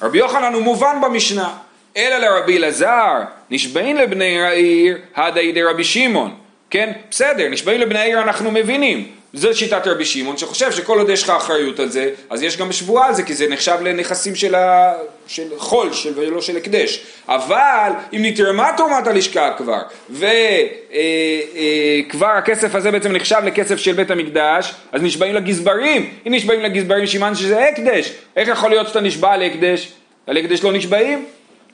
רבי 0.02 0.18
יוחנן 0.18 0.54
הוא 0.54 0.62
מובן 0.62 0.98
במשנה 1.02 1.54
אלא 1.98 2.18
לרבי 2.18 2.58
אלעזר 2.58 3.22
נשבעים 3.50 3.98
לבני 3.98 4.42
העיר 4.42 4.98
הדאי 5.16 5.52
דרבי 5.52 5.84
שמעון 5.84 6.36
כן 6.72 6.92
בסדר 7.12 7.50
נשבעים 7.50 7.82
לבני 7.82 8.00
העיר 8.00 8.22
אנחנו 8.22 8.52
מבינים 8.52 9.08
זו 9.34 9.54
שיטת 9.54 9.88
רבי 9.88 10.06
שמעון 10.06 10.38
שחושב 10.38 10.72
שכל 10.72 10.98
עוד 10.98 11.10
יש 11.10 11.24
לך 11.24 11.30
אחריות 11.30 11.80
על 11.80 11.90
זה, 11.90 12.10
אז 12.30 12.44
יש 12.44 12.58
גם 12.58 12.72
שבועה 12.72 13.08
על 13.08 13.14
זה, 13.14 13.24
כי 13.24 13.34
זה 13.34 13.48
נחשב 13.50 13.78
לנכסים 13.82 14.36
של, 14.36 14.56
ה... 14.56 14.94
של 15.28 15.48
חול 15.58 15.94
של... 15.94 16.14
ולא 16.16 16.42
של 16.42 16.58
הקדש. 16.58 17.00
אבל 17.28 17.92
אם 18.14 18.20
נתרמה 18.22 18.70
תרומת 18.78 19.08
הלשכה 19.08 19.54
כבר, 19.58 19.82
וכבר 20.10 20.26
אה, 20.94 22.32
אה, 22.32 22.38
הכסף 22.38 22.76
הזה 22.76 22.92
בעצם 22.92 23.12
נחשב 23.12 23.42
לכסף 23.44 23.78
של 23.78 23.94
בית 23.94 24.12
המקדש, 24.12 24.74
אז 24.92 25.02
נשבעים 25.02 25.36
לגזברים. 25.36 26.10
אם 26.28 26.34
נשבעים 26.34 26.62
לגזברים 26.62 27.06
סימן 27.06 27.36
שזה 27.36 27.68
הקדש. 27.68 28.12
איך 28.36 28.48
יכול 28.48 28.70
להיות 28.70 28.88
שאתה 28.88 29.02
נשבע 29.02 29.32
על 29.32 29.44
הקדש? 29.44 29.92
על 30.28 30.38
הקדש 30.38 30.64
לא 30.64 30.72
נשבעים? 30.74 31.26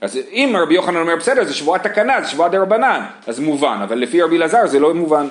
אז 0.02 0.20
אם 0.32 0.56
רבי 0.60 0.74
יוחנן 0.74 1.02
אומר 1.02 1.16
בסדר, 1.16 1.44
זה 1.44 1.54
שבועת 1.54 1.84
תקנה, 1.84 2.22
זה 2.22 2.30
שבועת 2.30 2.52
דרבנן, 2.52 3.02
אז 3.28 3.40
מובן, 3.40 3.80
אבל 3.84 3.98
לפי 3.98 4.22
רבי 4.22 4.38
אלעזר 4.38 4.68
זה 4.68 4.80
לא 4.80 4.94
מובן. 4.94 5.28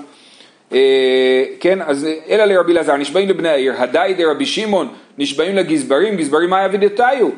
אה, 0.73 1.45
כן, 1.61 1.83
אז 1.83 2.07
אלא 2.29 2.45
לרבי 2.45 2.73
אלעזר, 2.73 2.97
נשבעים 2.97 3.29
לבני 3.29 3.49
העיר, 3.49 3.75
הדאי 3.79 4.15
דרבי 4.15 4.47
שמעון, 4.47 4.89
נשבעים 5.19 5.57
לגזברים, 5.57 6.17
גזברים 6.17 6.51
מה 6.51 6.65
יבידתיו? 6.65 7.29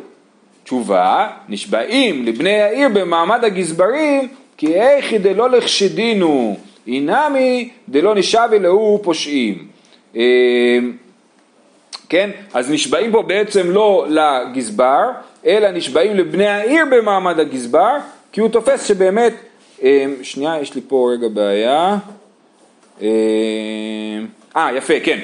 תשובה, 0.64 1.28
נשבעים 1.48 2.26
לבני 2.26 2.60
העיר 2.60 2.88
במעמד 2.88 3.44
הגזברים, 3.44 4.28
כי 4.56 4.74
איכי 4.74 5.18
דלא 5.18 5.50
לחשדינו, 5.50 6.56
אינמי 6.86 7.70
דלא 7.88 8.14
נשבי 8.14 8.58
להו 8.58 9.00
פושעים. 9.02 9.66
אה, 10.16 10.78
כן, 12.08 12.30
אז 12.54 12.70
נשבעים 12.70 13.12
פה 13.12 13.22
בעצם 13.22 13.70
לא 13.70 14.06
לגזבר, 14.08 15.10
אלא 15.46 15.70
נשבעים 15.70 16.16
לבני 16.16 16.46
העיר 16.46 16.84
במעמד 16.90 17.40
הגזבר, 17.40 17.96
כי 18.32 18.40
הוא 18.40 18.48
תופס 18.48 18.84
שבאמת, 18.84 19.34
אה, 19.82 20.06
שנייה, 20.22 20.60
יש 20.60 20.74
לי 20.74 20.80
פה 20.88 21.10
רגע 21.12 21.28
בעיה. 21.28 21.96
אה, 23.02 23.08
אה, 24.56 24.76
יפה, 24.76 24.94
כן. 25.04 25.18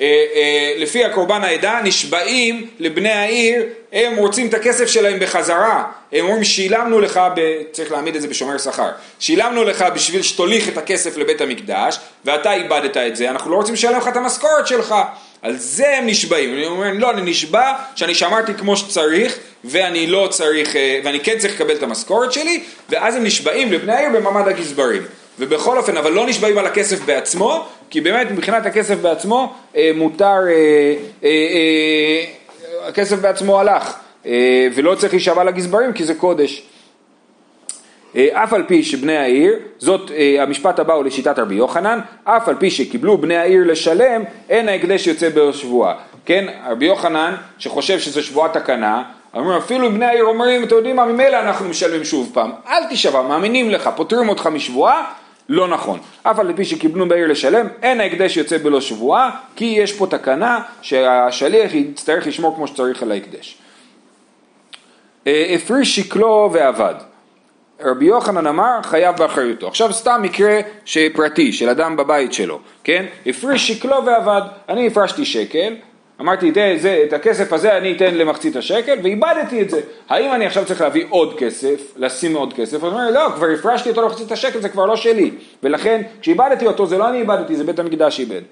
אה, 0.00 0.06
אה, 0.34 0.72
לפי 0.76 1.04
הקורבן 1.04 1.44
העדה 1.44 1.80
נשבעים 1.84 2.66
לבני 2.78 3.12
העיר, 3.12 3.64
הם 3.92 4.16
רוצים 4.16 4.46
את 4.46 4.54
הכסף 4.54 4.86
שלהם 4.86 5.18
בחזרה. 5.20 5.84
הם 6.12 6.24
אומרים 6.24 6.44
שילמנו 6.44 7.00
לך, 7.00 7.20
ב... 7.36 7.40
צריך 7.72 7.92
להעמיד 7.92 8.16
את 8.16 8.22
זה 8.22 8.28
בשומר 8.28 8.58
שכר, 8.58 8.88
שילמנו 9.18 9.64
לך 9.64 9.84
בשביל 9.94 10.22
שתוליך 10.22 10.68
את 10.68 10.78
הכסף 10.78 11.16
לבית 11.16 11.40
המקדש 11.40 11.98
ואתה 12.24 12.52
איבדת 12.52 12.96
את 12.96 13.16
זה, 13.16 13.30
אנחנו 13.30 13.50
לא 13.50 13.56
רוצים 13.56 13.74
לשלם 13.74 13.98
לך 13.98 14.08
את 14.08 14.16
המשכורת 14.16 14.66
שלך. 14.66 14.94
על 15.42 15.56
זה 15.56 15.96
הם 15.96 16.06
נשבעים, 16.06 16.54
הם 16.54 16.72
אומרים 16.72 17.00
לא 17.00 17.10
אני 17.10 17.30
נשבע 17.30 17.72
שאני 17.96 18.14
שמרתי 18.14 18.54
כמו 18.54 18.76
שצריך 18.76 19.38
ואני 19.64 20.06
לא 20.06 20.28
צריך, 20.30 20.76
ואני 21.04 21.20
כן 21.20 21.38
צריך 21.38 21.54
לקבל 21.54 21.74
את 21.74 21.82
המשכורת 21.82 22.32
שלי 22.32 22.62
ואז 22.88 23.16
הם 23.16 23.24
נשבעים 23.24 23.72
לבני 23.72 23.92
העיר 23.92 24.08
במעמד 24.10 24.48
הגזברים 24.48 25.02
ובכל 25.38 25.78
אופן, 25.78 25.96
אבל 25.96 26.12
לא 26.12 26.26
נשבעים 26.26 26.58
על 26.58 26.66
הכסף 26.66 27.00
בעצמו, 27.04 27.68
כי 27.90 28.00
באמת 28.00 28.30
מבחינת 28.30 28.66
הכסף 28.66 29.00
בעצמו 29.00 29.52
אה, 29.76 29.90
מותר, 29.94 30.38
אה, 30.48 30.94
אה, 31.24 32.24
הכסף 32.88 33.18
בעצמו 33.18 33.60
הלך, 33.60 33.98
ולא 34.74 34.94
צריך 34.94 35.12
להישבע 35.12 35.44
לגזברים 35.44 35.92
כי 35.92 36.04
זה 36.04 36.14
קודש. 36.14 36.62
אף 38.32 38.52
על 38.52 38.62
פי 38.66 38.82
שבני 38.82 39.16
העיר, 39.16 39.58
זאת 39.78 40.10
המשפט 40.38 40.78
הבא 40.78 40.94
הוא 40.94 41.04
לשיטת 41.04 41.38
רבי 41.38 41.54
יוחנן, 41.54 42.00
אף 42.24 42.48
על 42.48 42.54
פי 42.54 42.70
שקיבלו 42.70 43.18
בני 43.18 43.36
העיר 43.36 43.62
לשלם, 43.66 44.22
אין 44.48 44.68
ההקדש 44.68 45.06
יוצא 45.06 45.28
בשבועה. 45.34 45.94
כן, 46.24 46.46
רבי 46.68 46.86
יוחנן 46.86 47.34
שחושב 47.58 47.98
שזו 47.98 48.22
שבועת 48.22 48.56
תקנה, 48.56 49.02
אומרים 49.34 49.58
אפילו 49.58 49.86
אם 49.86 49.94
בני 49.94 50.06
העיר 50.06 50.24
אומרים, 50.24 50.64
אתם 50.64 50.74
יודעים 50.74 50.96
מה, 50.96 51.04
ממילא 51.04 51.40
אנחנו 51.40 51.68
משלמים 51.68 52.04
שוב 52.04 52.30
פעם, 52.34 52.50
אל 52.68 52.86
תישבע, 52.88 53.22
מאמינים 53.22 53.70
לך, 53.70 53.90
פוטרים 53.96 54.28
אותך 54.28 54.46
משבועה, 54.46 55.12
לא 55.50 55.68
נכון. 55.68 55.98
אף 56.22 56.38
על 56.38 56.52
פי 56.56 56.64
שקיבלו 56.64 57.08
בעיר 57.08 57.26
לשלם, 57.26 57.66
אין 57.82 58.00
ההקדש 58.00 58.36
יוצא 58.36 58.58
בלא 58.58 58.80
שבועה, 58.80 59.30
כי 59.56 59.64
יש 59.64 59.92
פה 59.92 60.06
תקנה 60.06 60.62
שהשליח 60.82 61.74
יצטרך 61.74 62.26
לשמור 62.26 62.56
כמו 62.56 62.66
שצריך 62.66 63.02
על 63.02 63.12
ההקדש. 63.12 63.58
אה, 65.26 65.52
הפריש 65.54 65.96
שקלו 65.96 66.50
ועבד. 66.52 66.94
רבי 67.80 68.04
יוחנן 68.04 68.46
אמר 68.46 68.78
חייב 68.82 69.16
באחריותו. 69.16 69.68
עכשיו 69.68 69.92
סתם 69.92 70.20
מקרה 70.22 70.60
שפרטי 70.84 71.52
של 71.52 71.68
אדם 71.68 71.96
בבית 71.96 72.32
שלו, 72.32 72.60
כן? 72.84 73.06
הפריש 73.26 73.68
שקלו 73.68 74.04
ועבד. 74.06 74.42
אני 74.68 74.86
הפרשתי 74.86 75.24
שקל, 75.24 75.74
אמרתי, 76.20 76.52
זה, 76.52 76.74
זה, 76.78 77.04
את 77.08 77.12
הכסף 77.12 77.52
הזה 77.52 77.76
אני 77.76 77.96
אתן 77.96 78.14
למחצית 78.14 78.56
השקל, 78.56 78.98
ואיבדתי 79.02 79.62
את 79.62 79.70
זה. 79.70 79.80
האם 80.08 80.32
אני 80.32 80.46
עכשיו 80.46 80.64
צריך 80.66 80.80
להביא 80.80 81.04
עוד 81.08 81.38
כסף, 81.38 81.92
לשים 81.96 82.36
עוד 82.36 82.52
כסף? 82.52 82.82
הוא 82.82 82.90
אומר, 82.90 83.10
לא, 83.10 83.28
כבר 83.34 83.46
הפרשתי 83.58 83.90
אותו 83.90 84.02
למחצית 84.02 84.32
השקל, 84.32 84.60
זה 84.60 84.68
כבר 84.68 84.86
לא 84.86 84.96
שלי. 84.96 85.30
ולכן, 85.62 86.02
כשאיבדתי 86.20 86.66
אותו, 86.66 86.86
זה 86.86 86.98
לא 86.98 87.08
אני 87.08 87.18
איבדתי, 87.18 87.56
זה 87.56 87.64
בית 87.64 87.78
המקדש 87.78 88.20
איבד. 88.20 88.42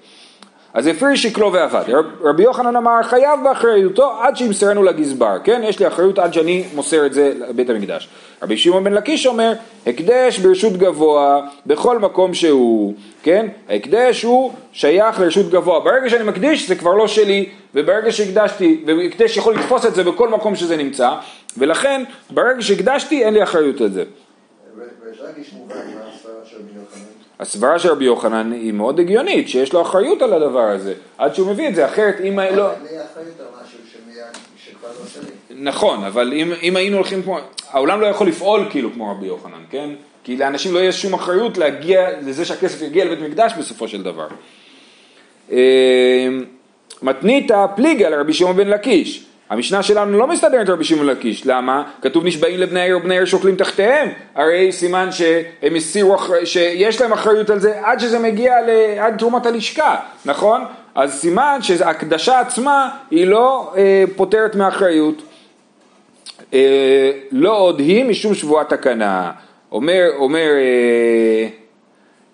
אז 0.73 0.87
הפריש 0.87 1.23
שקלו 1.23 1.53
ועבד. 1.53 1.83
רבי 2.21 2.43
יוחנן 2.43 2.75
אמר, 2.75 3.03
חייב 3.03 3.39
באחריותו 3.43 4.21
עד 4.21 4.37
שימסרנו 4.37 4.83
לגזבר, 4.83 5.37
כן? 5.43 5.61
יש 5.63 5.79
לי 5.79 5.87
אחריות 5.87 6.19
עד 6.19 6.33
שאני 6.33 6.63
מוסר 6.75 7.05
את 7.05 7.13
זה 7.13 7.33
לבית 7.49 7.69
המקדש. 7.69 8.09
רבי 8.43 8.57
שמעון 8.57 8.83
בן 8.83 8.93
לקיש 8.93 9.27
אומר, 9.27 9.53
הקדש 9.87 10.39
ברשות 10.39 10.73
גבוה 10.73 11.41
בכל 11.65 11.99
מקום 11.99 12.33
שהוא, 12.33 12.93
כן? 13.23 13.47
ההקדש 13.69 14.23
הוא 14.23 14.51
שייך 14.71 15.19
לרשות 15.19 15.49
גבוה. 15.49 15.79
ברגע 15.79 16.09
שאני 16.09 16.23
מקדיש 16.23 16.67
זה 16.67 16.75
כבר 16.75 16.93
לא 16.93 17.07
שלי, 17.07 17.49
וברגע 17.75 18.11
שהקדשתי, 18.11 18.83
והקדש 18.87 19.37
יכול 19.37 19.55
לתפוס 19.55 19.85
את 19.85 19.95
זה 19.95 20.03
בכל 20.03 20.29
מקום 20.29 20.55
שזה 20.55 20.77
נמצא, 20.77 21.11
ולכן 21.57 22.03
ברגע 22.29 22.61
שהקדשתי 22.61 23.23
אין 23.23 23.33
לי 23.33 23.43
אחריות 23.43 23.81
על 23.81 23.89
זה. 23.89 24.03
הסברה 27.39 27.79
של 27.79 27.89
רבי 27.89 28.05
יוחנן 28.05 28.51
היא 28.51 28.73
מאוד 28.73 28.99
הגיונית, 28.99 29.49
שיש 29.49 29.73
לו 29.73 29.81
אחריות 29.81 30.21
על 30.21 30.33
הדבר 30.33 30.69
הזה, 30.69 30.93
עד 31.17 31.35
שהוא 31.35 31.51
מביא 31.51 31.67
את 31.67 31.75
זה, 31.75 31.85
אחרת 31.85 32.15
אם... 32.23 32.39
לא... 32.39 32.69
נכון, 35.49 36.03
אבל 36.03 36.33
אם, 36.33 36.51
אם 36.63 36.75
היינו 36.75 36.97
הולכים 36.97 37.23
כמו... 37.23 37.39
העולם 37.69 38.01
לא 38.01 38.05
יכול 38.05 38.27
לפעול 38.27 38.67
כאילו 38.69 38.93
כמו 38.93 39.11
רבי 39.11 39.27
יוחנן, 39.27 39.63
כן? 39.69 39.89
כי 40.23 40.37
לאנשים 40.37 40.73
לא 40.73 40.79
יהיה 40.79 40.91
שום 40.91 41.13
אחריות 41.13 41.57
להגיע 41.57 42.19
לזה 42.21 42.45
שהכסף 42.45 42.81
יגיע 42.81 43.05
לבית 43.05 43.19
מקדש 43.19 43.53
בסופו 43.59 43.87
של 43.87 44.03
דבר. 44.03 44.27
אמ, 45.51 45.57
מתניתא 47.01 47.65
פליגה 47.75 48.09
לרבי 48.09 48.33
שמעון 48.33 48.55
בן 48.55 48.67
לקיש. 48.67 49.25
המשנה 49.49 49.83
שלנו 49.83 50.17
לא 50.17 50.27
מסתדרת 50.27 50.69
רבי 50.69 50.83
שמעון 50.83 51.05
לקיש, 51.05 51.45
למה? 51.45 51.83
כתוב 52.01 52.25
נשבעים 52.25 52.59
לבני 52.59 52.79
העיר 52.79 52.97
ובני 52.97 53.15
העיר 53.15 53.25
שוקלים 53.25 53.55
תחתיהם, 53.55 54.09
הרי 54.35 54.71
סימן 54.71 55.11
שהם 55.11 55.75
הסירו, 55.75 56.17
שיש 56.43 57.01
להם 57.01 57.13
אחריות 57.13 57.49
על 57.49 57.59
זה 57.59 57.73
עד 57.83 57.99
שזה 57.99 58.19
מגיע 58.19 58.53
עד 58.99 59.17
תרומת 59.17 59.45
הלשכה, 59.45 59.95
נכון? 60.25 60.61
אז 60.95 61.13
סימן 61.13 61.59
שהקדשה 61.61 62.39
עצמה 62.39 62.89
היא 63.11 63.27
לא 63.27 63.73
אה, 63.77 64.03
פותרת 64.15 64.55
מאחריות. 64.55 65.21
אה, 66.53 67.11
לא 67.31 67.57
עוד 67.57 67.79
היא 67.79 68.05
משום 68.05 68.33
שבועת 68.33 68.69
תקנה. 68.69 69.31
אומר, 69.71 70.03
אומר, 70.17 70.47
אה, 70.49 71.47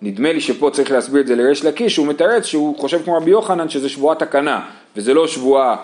נדמה 0.02 0.32
לי 0.32 0.40
שפה 0.40 0.70
צריך 0.72 0.90
להסביר 0.90 1.20
את 1.20 1.26
זה 1.26 1.36
לריש 1.36 1.64
לקיש, 1.64 1.96
הוא 1.96 2.06
מתרץ 2.06 2.44
שהוא 2.44 2.78
חושב 2.78 3.02
כמו 3.04 3.16
רבי 3.16 3.30
יוחנן 3.30 3.68
שזה 3.68 3.88
שבועת 3.88 4.18
תקנה, 4.18 4.60
וזה 4.96 5.14
לא 5.14 5.26
שבועה, 5.26 5.76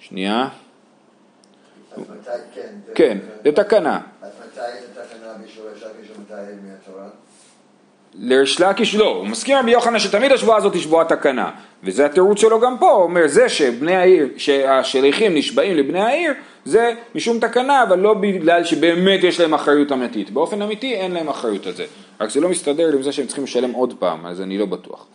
שנייה, 0.00 0.48
אז 1.96 2.00
מתי, 2.00 2.30
כן. 2.54 2.68
זה- 2.86 2.92
כן, 2.94 3.18
זה 3.44 3.52
תקנה. 3.52 4.00
אז 4.22 4.30
מתי 4.46 4.60
מהתורה? 6.62 7.08
לריש 8.14 8.60
לקיש 8.60 8.94
לא, 8.94 9.06
הוא 9.16 9.26
מסכים 9.26 9.56
עם 9.56 9.68
יוחנן 9.68 9.98
שתמיד 9.98 10.32
השבועה 10.32 10.58
הזאת 10.58 10.74
היא 10.74 10.82
שבועת 10.82 11.08
תקנה, 11.08 11.50
וזה 11.84 12.06
התירוץ 12.06 12.40
שלו 12.40 12.60
גם 12.60 12.78
פה, 12.78 12.90
הוא 12.90 13.02
אומר 13.02 13.26
זה 13.26 13.48
שבני 13.48 13.96
העיר, 13.96 14.28
שהשליחים 14.36 15.34
נשבעים 15.34 15.76
לבני 15.76 16.00
העיר, 16.00 16.32
זה 16.64 16.94
משום 17.14 17.38
תקנה, 17.40 17.82
אבל 17.82 17.98
לא 17.98 18.14
בגלל 18.14 18.64
שבאמת 18.64 19.24
יש 19.24 19.40
להם 19.40 19.54
אחריות 19.54 19.92
אמיתית, 19.92 20.30
באופן 20.30 20.62
אמיתי 20.62 20.94
אין 20.94 21.12
להם 21.12 21.28
אחריות 21.28 21.66
על 21.66 21.72
זה, 21.72 21.84
רק 22.20 22.30
זה 22.30 22.40
לא 22.40 22.48
מסתדר 22.48 22.92
עם 22.92 23.02
זה 23.02 23.12
שהם 23.12 23.26
צריכים 23.26 23.44
לשלם 23.44 23.70
עוד 23.72 23.94
פעם, 23.98 24.26
אז 24.26 24.40
אני 24.40 24.58
לא 24.58 24.66
בטוח. 24.66 25.06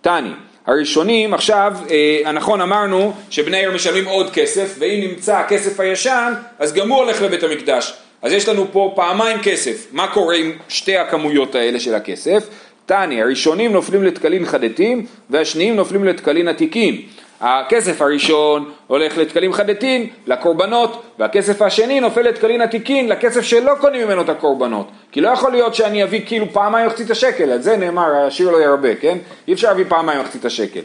תני, 0.00 0.30
הראשונים 0.66 1.34
עכשיו, 1.34 1.74
אה, 1.90 2.32
נכון 2.32 2.60
אמרנו 2.60 3.12
שבני 3.30 3.56
העיר 3.56 3.72
משלמים 3.72 4.04
עוד 4.04 4.30
כסף, 4.30 4.76
ואם 4.78 5.00
נמצא 5.00 5.38
הכסף 5.38 5.80
הישן, 5.80 6.32
אז 6.58 6.72
גם 6.72 6.88
הוא 6.88 6.98
הולך 6.98 7.22
לבית 7.22 7.42
המקדש. 7.42 7.94
אז 8.22 8.32
יש 8.32 8.48
לנו 8.48 8.66
פה 8.72 8.92
פעמיים 8.96 9.38
כסף. 9.42 9.86
מה 9.92 10.06
קורה 10.06 10.34
עם 10.36 10.52
שתי 10.68 10.96
הכמויות 10.96 11.54
האלה 11.54 11.80
של 11.80 11.94
הכסף? 11.94 12.48
תני, 12.86 13.22
הראשונים 13.22 13.72
נופלים 13.72 14.04
לתקלין 14.04 14.46
חדתין, 14.46 15.06
והשניים 15.30 15.76
נופלים 15.76 16.04
לתקלין 16.04 16.48
עתיקין. 16.48 17.02
הכסף 17.40 18.02
הראשון 18.02 18.70
הולך 18.86 19.18
לתקלים 19.18 19.52
חדתין, 19.52 20.06
לקורבנות, 20.26 21.02
והכסף 21.18 21.62
השני 21.62 22.00
נופל 22.00 22.22
לתקלין 22.22 22.60
עתיקין, 22.60 23.08
לכסף 23.08 23.40
שלא 23.40 23.72
קונים 23.80 24.06
ממנו 24.06 24.22
את 24.22 24.28
הקורבנות. 24.28 24.86
כי 25.12 25.20
לא 25.20 25.28
יכול 25.28 25.52
להיות 25.52 25.74
שאני 25.74 26.02
אביא 26.02 26.20
כאילו 26.26 26.46
פעמיים 26.52 26.86
מחצית 26.86 27.10
השקל, 27.10 27.50
על 27.50 27.62
זה 27.62 27.76
נאמר, 27.76 28.14
השיר 28.26 28.50
לא 28.50 28.62
ירבה, 28.62 28.94
כן? 28.94 29.18
אי 29.48 29.52
אפשר 29.52 29.68
להביא 29.68 29.84
פעמיים 29.88 30.20
מחצית 30.20 30.44
השקל. 30.44 30.80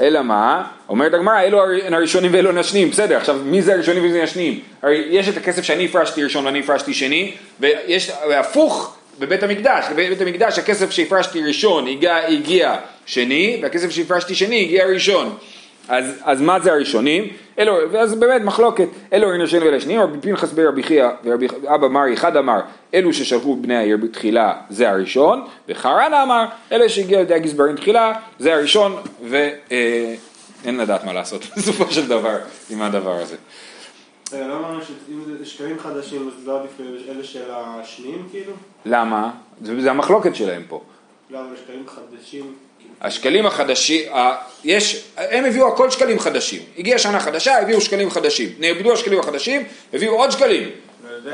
אלא 0.00 0.22
מה? 0.22 0.64
אומרת 0.88 1.14
הגמרא, 1.14 1.40
אלו 1.40 1.58
הר- 1.58 1.94
הראשונים 1.94 2.30
ואלו 2.34 2.60
השניים, 2.60 2.90
בסדר, 2.90 3.16
עכשיו 3.16 3.36
מי 3.44 3.62
זה 3.62 3.74
הראשונים 3.74 4.02
ומי 4.02 4.12
זה 4.12 4.22
השניים? 4.22 4.60
הרי 4.82 5.04
יש 5.10 5.28
את 5.28 5.36
הכסף 5.36 5.62
שאני 5.62 5.84
הפרשתי 5.84 6.24
ראשון 6.24 6.46
ואני 6.46 6.60
הפרשתי 6.60 6.94
שני, 6.94 7.32
ויש, 7.60 8.10
והפוך 8.28 8.96
בבית 9.18 9.42
המקדש, 9.42 9.84
בבית 9.90 10.20
המקדש 10.20 10.58
הכסף 10.58 10.90
שהפרשתי 10.90 11.42
ראשון 11.44 11.86
הגיע, 11.88 12.16
הגיע 12.16 12.76
שני, 13.06 13.58
והכסף 13.62 13.90
שהפרשתי 13.90 14.34
שני 14.34 14.60
הגיע 14.60 14.86
ראשון. 14.86 15.34
אז, 15.88 16.04
אז 16.22 16.40
מה 16.40 16.60
זה 16.60 16.72
הראשונים? 16.72 17.24
אלו, 17.58 17.74
ואז 17.90 18.14
באמת 18.14 18.42
מחלוקת, 18.42 18.88
אלו 19.12 19.28
הראשונים 19.28 19.66
ואלה 19.66 19.76
השניים, 19.76 20.00
רבי 20.00 20.20
פנחס 20.20 20.52
בן 20.52 20.66
רבי 20.66 20.82
חייא 20.82 21.08
ורבי 21.24 21.46
אבא 21.74 21.88
מרי 21.88 22.14
אחד 22.14 22.36
אמר, 22.36 22.60
אלו 22.94 23.12
ששלחו 23.12 23.56
בני 23.56 23.76
העיר 23.76 23.96
בתחילה 23.96 24.54
זה 24.70 24.90
הראשון, 24.90 25.44
וחרנה 25.68 26.22
אמר, 26.22 26.44
אלה 26.72 26.88
שהגיעו 26.88 27.20
לידי 27.20 27.34
הגזברים 27.34 27.76
תחילה 27.76 28.12
זה 28.38 28.54
הראשון, 28.54 28.96
ואין 29.28 30.76
לדעת 30.80 31.04
מה 31.04 31.12
לעשות 31.12 31.42
בסופו 31.56 31.92
של 31.92 32.08
דבר 32.08 32.38
עם 32.70 32.82
הדבר 32.82 33.14
הזה. 33.14 33.36
רגע, 34.32 34.46
לא 34.46 34.56
אמרנו 34.56 34.80
שאם 34.82 35.36
זה 35.38 35.46
שקלים 35.46 35.78
חדשים 35.78 36.28
אז 36.28 36.48
לא 36.48 36.60
עדיף 36.60 36.80
אלה 37.08 37.24
של 37.24 37.50
השניים 37.50 38.28
כאילו? 38.30 38.52
למה? 38.86 39.30
זה, 39.62 39.80
זה 39.80 39.90
המחלוקת 39.90 40.34
שלהם 40.34 40.62
פה. 40.68 40.82
לא, 41.30 41.40
אבל 41.40 41.56
שקלים 41.64 41.84
חדשים. 41.86 42.54
השקלים 43.00 43.46
החדשים, 43.46 44.12
ה- 44.14 44.34
יש, 44.64 45.04
הם 45.16 45.44
הביאו 45.44 45.68
הכל 45.68 45.90
שקלים 45.90 46.18
חדשים. 46.18 46.62
הגיעה 46.78 46.98
שנה 46.98 47.20
חדשה, 47.20 47.58
הביאו 47.62 47.80
שקלים 47.80 48.10
חדשים. 48.10 48.48
נאבדו 48.58 48.92
השקלים 48.92 49.20
החדשים, 49.20 49.62
הביאו 49.94 50.14
עוד 50.14 50.30
שקלים. 50.30 50.70
זה 51.24 51.30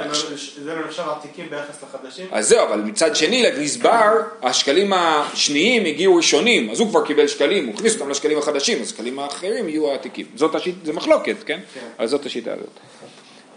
לא- 0.65 0.87
נחשב 0.87 1.03
עתיקים 1.19 1.47
ביחס 1.51 1.83
לחדשים? 1.83 2.27
אז 2.33 2.49
זהו, 2.49 2.67
אבל 2.69 2.81
מצד 2.81 3.17
שני 3.17 3.43
לגזבר, 3.43 4.11
השקלים 4.43 4.93
השניים 4.93 5.85
הגיעו 5.85 6.17
ראשונים, 6.17 6.71
אז 6.71 6.81
הוא 6.81 6.89
כבר 6.89 7.07
קיבל 7.07 7.27
שקלים, 7.29 7.67
הוא 7.67 7.75
הכניס 7.75 7.95
אותם 7.95 8.11
לשקלים 8.11 8.39
החדשים, 8.39 8.79
אז 8.81 8.87
השקלים 8.87 9.19
האחרים 9.19 9.69
יהיו 9.69 9.91
העתיקים. 9.91 10.27
זאת 10.37 10.55
השיטה, 10.55 10.79
זה 10.85 10.93
מחלוקת, 10.93 11.37
כן? 11.47 11.59
כן. 11.75 11.81
אז 11.99 12.11
זאת 12.11 12.27
השיטה 12.27 12.53
הזאת. 12.53 12.69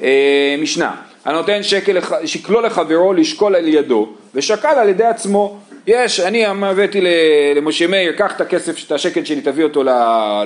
אה, 0.01 0.55
משנה, 0.59 0.95
הנותן 1.25 1.63
שקל, 1.63 1.97
שקלו 2.25 2.61
לחברו 2.61 3.13
לשקול 3.13 3.55
על 3.55 3.67
ידו, 3.67 4.09
ושקל 4.35 4.67
על 4.67 4.89
ידי 4.89 5.05
עצמו. 5.05 5.59
יש, 5.87 6.19
אני 6.19 6.45
הבאתי 6.45 7.01
למשה 7.55 7.87
מאיר, 7.87 8.11
קח 8.11 8.35
את 8.35 8.41
הכסף, 8.41 8.87
את 8.87 8.91
השקל 8.91 9.25
שלי, 9.25 9.41
תביא 9.41 9.63
אותו 9.63 9.83
ל... 9.83 9.89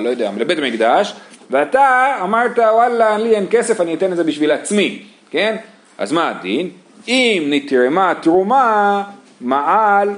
לא 0.02 0.08
יודע, 0.08 0.30
לבית 0.36 0.58
המקדש, 0.58 1.14
ואתה 1.50 2.16
אמרת, 2.22 2.58
וואלה, 2.58 3.18
לי 3.18 3.36
אין 3.36 3.46
כסף, 3.50 3.80
אני 3.80 3.94
אתן 3.94 4.12
את 4.12 4.16
זה 4.16 4.24
בשביל 4.24 4.50
עצמי, 4.50 5.02
כן? 5.30 5.56
אז 5.98 6.12
מה 6.12 6.28
הדין? 6.28 6.70
אם 7.08 7.46
נתרמה 7.46 8.14
תרומה, 8.22 9.02
מעל, 9.40 10.10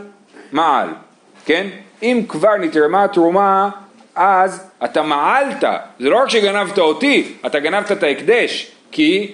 מעל, 0.52 0.88
כן? 1.44 1.66
אם 2.02 2.22
כבר 2.28 2.56
נתרמה 2.60 3.08
תרומה, 3.08 3.70
אז 4.14 4.70
אתה 4.84 5.02
מעלת, 5.02 5.64
זה 6.00 6.08
לא 6.08 6.22
רק 6.22 6.28
שגנבת 6.28 6.78
אותי, 6.78 7.32
אתה 7.46 7.58
גנבת 7.60 7.92
את 7.92 8.02
ההקדש, 8.02 8.70
כי 8.90 9.32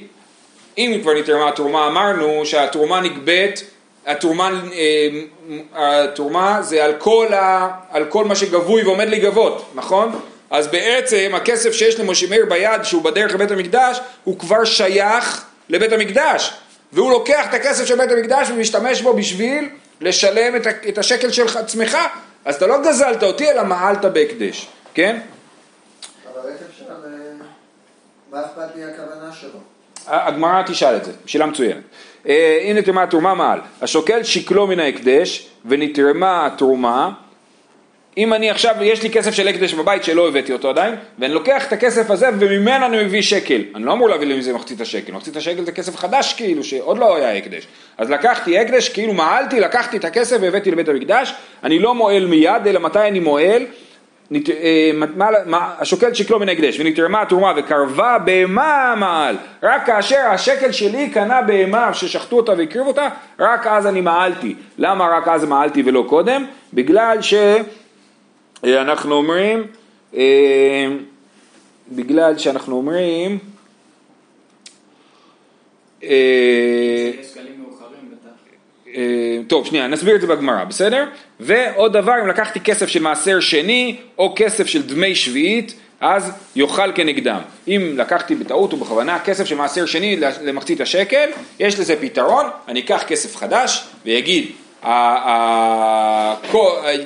אם 0.79 0.99
כבר 1.03 1.13
נתרמה 1.19 1.49
התרומה, 1.49 1.87
אמרנו 1.87 2.47
שהתרומה 2.47 3.01
נגבית, 3.01 3.65
התרומה, 4.11 4.51
אה, 4.73 6.05
התרומה 6.05 6.63
זה 6.63 6.85
על 6.85 6.93
כל, 6.99 7.35
ה, 7.35 7.71
על 7.91 8.05
כל 8.05 8.25
מה 8.25 8.37
שגבוי 8.37 8.83
ועומד 8.83 9.09
להיגבות, 9.09 9.71
נכון? 9.75 10.21
אז 10.51 10.67
בעצם 10.67 11.33
הכסף 11.35 11.73
שיש 11.73 12.01
למשה 12.01 12.27
מאיר 12.31 12.47
ביד 12.49 12.83
שהוא 12.83 13.03
בדרך 13.03 13.35
לבית 13.35 13.51
המקדש 13.51 14.01
הוא 14.25 14.39
כבר 14.39 14.65
שייך 14.65 15.45
לבית 15.69 15.93
המקדש 15.93 16.53
והוא 16.93 17.11
לוקח 17.11 17.47
את 17.49 17.55
הכסף 17.55 17.85
של 17.85 17.97
בית 17.97 18.11
המקדש 18.11 18.51
ומשתמש 18.51 19.03
בו 19.03 19.13
בשביל 19.13 19.69
לשלם 20.01 20.57
את, 20.57 20.67
את 20.89 20.99
השקל 20.99 21.31
של 21.31 21.59
עצמך 21.59 21.99
אז 22.45 22.55
אתה 22.55 22.67
לא 22.67 22.83
גזלת 22.83 23.23
אותי 23.23 23.51
אלא 23.51 23.65
מעלת 23.65 24.05
בהקדש, 24.05 24.67
כן? 24.95 25.21
אבל 26.27 26.49
איך 26.49 26.61
אפשר, 26.71 26.85
ל- 26.85 27.43
מה 28.33 28.41
אכפת 28.41 28.77
לי 28.77 28.85
הכוונה 28.85 29.33
שלו? 29.41 29.59
הגמרא 30.07 30.63
תשאל 30.67 30.97
את 30.97 31.05
זה, 31.05 31.13
שאלה 31.27 31.47
מצוינת. 31.47 31.83
אה, 32.29 32.59
אם 32.71 32.77
נתרמה 32.77 33.03
התרומה 33.03 33.35
מעל, 33.35 33.61
השוקל 33.83 34.23
שקלו 34.23 34.67
מן 34.67 34.81
ההקדש 34.81 35.47
ונתרמה 35.65 36.47
התרומה, 36.47 37.11
אם 38.17 38.35
אני 38.35 38.51
עכשיו, 38.51 38.75
יש 38.83 39.03
לי 39.03 39.11
כסף 39.11 39.31
של 39.31 39.49
הקדש 39.49 39.75
בבית 39.75 40.05
שלא 40.05 40.29
הבאתי 40.29 40.53
אותו 40.53 40.69
עדיין, 40.69 40.95
ואני 41.19 41.35
לוקח 41.35 41.67
את 41.67 41.73
הכסף 41.73 42.11
הזה 42.11 42.29
וממנו 42.39 42.87
אני 42.87 43.05
מביא 43.05 43.23
שקל. 43.23 43.63
אני 43.75 43.85
לא 43.85 43.93
אמור 43.93 44.09
להביא 44.09 44.37
מזה 44.37 44.53
מחצית 44.53 44.81
השקל, 44.81 45.13
מחצית 45.13 45.37
השקל 45.37 45.65
זה 45.65 45.73
כסף 45.73 45.97
חדש 45.97 46.35
כאילו, 46.35 46.65
שעוד 46.65 46.99
לא 46.99 47.17
היה 47.17 47.37
הקדש. 47.37 47.67
אז 47.99 48.11
לקחתי 48.11 48.59
הקדש, 48.59 48.89
כאילו 48.89 49.13
מעלתי, 49.13 49.61
לקחתי 49.61 49.97
את 49.97 50.05
הכסף 50.05 50.37
והבאתי 50.41 50.71
לבית 50.71 50.89
המקדש, 50.89 51.35
אני 51.65 51.79
לא 51.79 51.95
מועל 51.95 52.27
מיד, 52.27 52.67
אלא 52.67 52.81
מתי 52.81 53.09
אני 53.09 53.21
מועל? 53.21 53.67
אה, 54.35 54.91
השוקל 55.79 56.15
שקלו 56.15 56.39
מן 56.39 56.49
ההקדש 56.49 56.81
ונתרמה 56.81 57.23
התרומה 57.23 57.53
וקרבה 57.57 58.19
בהמה 58.19 58.95
מעל 58.97 59.37
רק 59.63 59.87
כאשר 59.87 60.21
השקל 60.31 60.73
שלי 60.73 61.11
קנה 61.11 61.43
בהמה 61.43 61.95
ששחטו 61.95 62.37
אותה 62.37 62.53
והקריבו 62.59 62.89
אותה 62.89 63.09
רק 63.39 63.67
אז 63.67 63.87
אני 63.87 64.01
מעלתי 64.01 64.55
למה 64.79 65.09
רק 65.09 65.29
אז 65.29 65.45
מעלתי 65.45 65.83
ולא 65.87 66.05
קודם? 66.09 66.45
בגלל 66.75 67.19
שאנחנו 68.63 69.15
אומרים 69.15 69.67
אה, 70.15 70.87
בגלל 71.93 72.39
שאנחנו 72.39 72.77
אומרים 72.77 73.39
אה, 76.03 76.09
יש 77.21 77.27
שקלים 77.27 77.61
מאוחרים 77.61 78.11
בטח. 78.11 78.29
אה, 78.29 78.80
טוב, 79.47 79.67
שנייה, 79.67 79.87
נסביר 79.87 80.17
את 80.17 80.21
זה 80.21 80.27
בגמרא, 80.27 80.65
בסדר? 80.65 81.05
ועוד 81.41 81.93
דבר, 81.93 82.15
אם 82.23 82.29
לקחתי 82.29 82.61
כסף 82.61 82.89
של 82.89 83.03
מעשר 83.03 83.41
שני, 83.41 83.97
או 84.19 84.33
כסף 84.37 84.67
של 84.67 84.83
דמי 84.83 85.15
שביעית, 85.15 85.75
אז 86.01 86.33
יאכל 86.57 86.93
כנגדם. 86.95 87.41
אם 87.69 87.95
לקחתי 87.97 88.35
בטעות 88.35 88.75
ובכוונה 88.75 89.19
כסף 89.19 89.45
של 89.45 89.55
מעשר 89.55 89.87
שני 89.87 90.17
למחצית 90.43 90.81
השקל, 90.81 91.29
יש 91.61 91.81
לזה 91.81 91.97
פתרון, 92.01 92.47
אני 92.69 92.81
אקח 92.81 93.03
כסף 93.07 93.37
חדש 93.37 93.85
ויגיד, 94.05 94.47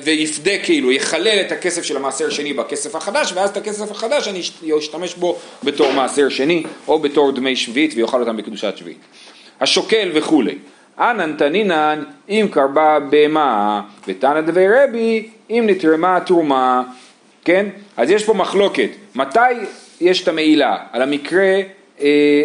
ויפדה 0.03 0.57
כאילו, 0.63 0.91
יחלל 0.91 1.41
את 1.41 1.51
הכסף 1.51 1.83
של 1.83 1.97
המעשר 1.97 2.29
שני 2.29 2.53
בכסף 2.53 2.95
החדש, 2.95 3.33
ואז 3.35 3.49
את 3.49 3.57
הכסף 3.57 3.91
החדש 3.91 4.27
אני 4.27 4.41
אשתמש 4.79 5.15
בו 5.15 5.37
בתור 5.63 5.91
מעשר 5.91 6.29
שני, 6.29 6.63
או 6.87 6.99
בתור 6.99 7.31
דמי 7.31 7.55
שביעית, 7.55 7.93
ויאכל 7.95 8.19
אותם 8.19 8.37
בקדושת 8.37 8.77
שביעית. 8.77 8.99
השוקל 9.61 10.11
וכולי. 10.13 10.55
אנן 10.99 11.33
תנינן 11.37 12.03
אם 12.29 12.47
קרבה 12.51 12.99
בהמה 12.99 13.81
ותנא 14.07 14.41
דבי 14.41 14.67
רבי 14.67 15.29
אם 15.49 15.63
נתרמה 15.67 16.19
תרומה, 16.19 16.83
כן? 17.45 17.65
אז 17.97 18.09
יש 18.09 18.25
פה 18.25 18.33
מחלוקת, 18.33 18.89
מתי 19.15 19.39
יש 20.01 20.23
את 20.23 20.27
המעילה? 20.27 20.77
על 20.91 21.01
המקרה, 21.01 21.61
אה, 22.01 22.43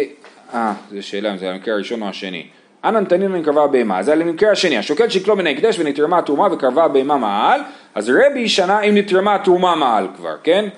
אה, 0.53 0.73
זו 0.91 1.07
שאלה 1.07 1.31
אם 1.31 1.37
זה 1.37 1.51
המקרה 1.51 1.73
הראשון 1.73 2.01
או 2.01 2.07
השני. 2.07 2.47
אנן 2.83 3.05
תנינן 3.05 3.43
קרבה 3.43 3.67
בהמה, 3.67 4.03
זה 4.03 4.11
על 4.11 4.21
המקרה 4.21 4.51
השני, 4.51 4.77
השוקל 4.77 5.09
שקלו 5.09 5.35
מן 5.35 5.47
ההקדש 5.47 5.79
ונתרמה 5.79 6.21
תרומה 6.21 6.53
וקרבה 6.53 6.87
בהמה 6.87 7.17
מעל, 7.17 7.61
אז 7.95 8.09
רבי 8.09 8.49
שנה 8.49 8.81
אם 8.81 8.95
נתרמה 8.95 9.37
תרומה 9.37 9.75
מעל 9.75 10.07
כבר, 10.17 10.35
כן? 10.43 10.69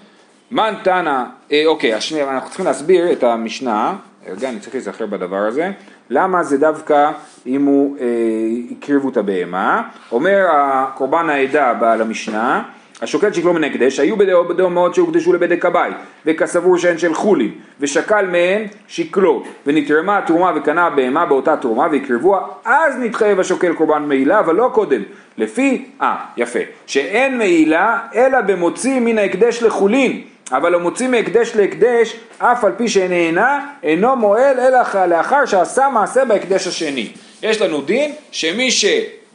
מן 0.52 0.74
תנא, 0.84 1.24
אה, 1.52 1.64
אוקיי, 1.66 1.94
השני, 1.94 2.24
אנחנו 2.24 2.50
צריכים 2.50 2.66
להסביר 2.66 3.12
את 3.12 3.24
המשנה, 3.24 3.96
רגע, 4.28 4.50
אני 4.50 4.60
צריך 4.60 4.76
להיזכר 4.76 5.06
בדבר 5.06 5.38
הזה, 5.38 5.72
למה 6.10 6.44
זה 6.44 6.58
דווקא 6.58 7.12
אם 7.48 7.66
הוא 7.66 7.98
אה, 8.00 8.06
הקריבו 8.72 9.10
את 9.10 9.18
הבהמה, 9.18 9.82
אומר 10.12 10.46
הקורבן 10.52 11.30
העדה 11.30 11.74
בעל 11.74 12.02
המשנה, 12.02 12.64
השוקל 13.02 13.34
שקלו 13.34 13.54
מן 13.54 13.64
ההקדש, 13.64 14.00
היו 14.00 14.18
בדומות 14.18 14.96
שהוקדשו 14.96 15.34
לבדק 15.34 15.66
הבית, 15.66 15.96
וכסבור 16.26 16.78
שהן 16.78 16.98
של 16.98 17.14
חולין, 17.14 17.52
ושקל 17.80 18.26
מהן 18.28 18.62
שקלו, 18.88 19.44
ונתרמה 19.68 20.18
התרומה 20.18 20.52
וקנה 20.56 20.86
הבהמה 20.86 21.26
באותה 21.26 21.58
תרומה 21.58 21.88
והקרבוה, 21.92 22.48
אז 22.66 22.96
נתחייב 23.00 23.40
השוקל 23.40 23.74
קורבן 23.74 24.04
מעילה, 24.04 24.40
אבל 24.40 24.56
לא 24.56 24.70
קודם. 24.74 25.02
לפי, 25.38 25.86
אה, 26.02 26.16
יפה, 26.38 26.60
שאין 26.86 27.38
מעילה 27.38 28.00
אלא 28.16 28.42
במוציא 28.42 29.00
מן 29.00 29.18
ההקדש 29.18 29.64
לחולין, 29.64 30.22
אבל 30.52 30.76
המוציא 30.76 31.08
מהקדש 31.08 31.56
להקדש, 31.56 32.20
אף 32.38 32.64
על 32.64 32.72
פי 32.78 32.88
שנהנה, 32.88 33.66
אינו 33.84 34.16
מועל 34.16 34.60
אלא 34.60 35.06
לאחר 35.06 35.46
שעשה 35.46 35.90
מעשה 35.90 36.26
בהקדש 36.26 36.68
השני. 36.68 37.12
יש 37.44 37.62
לנו 37.62 37.82
דין 37.82 38.16
שמי 38.32 38.72
ש... 38.72 38.86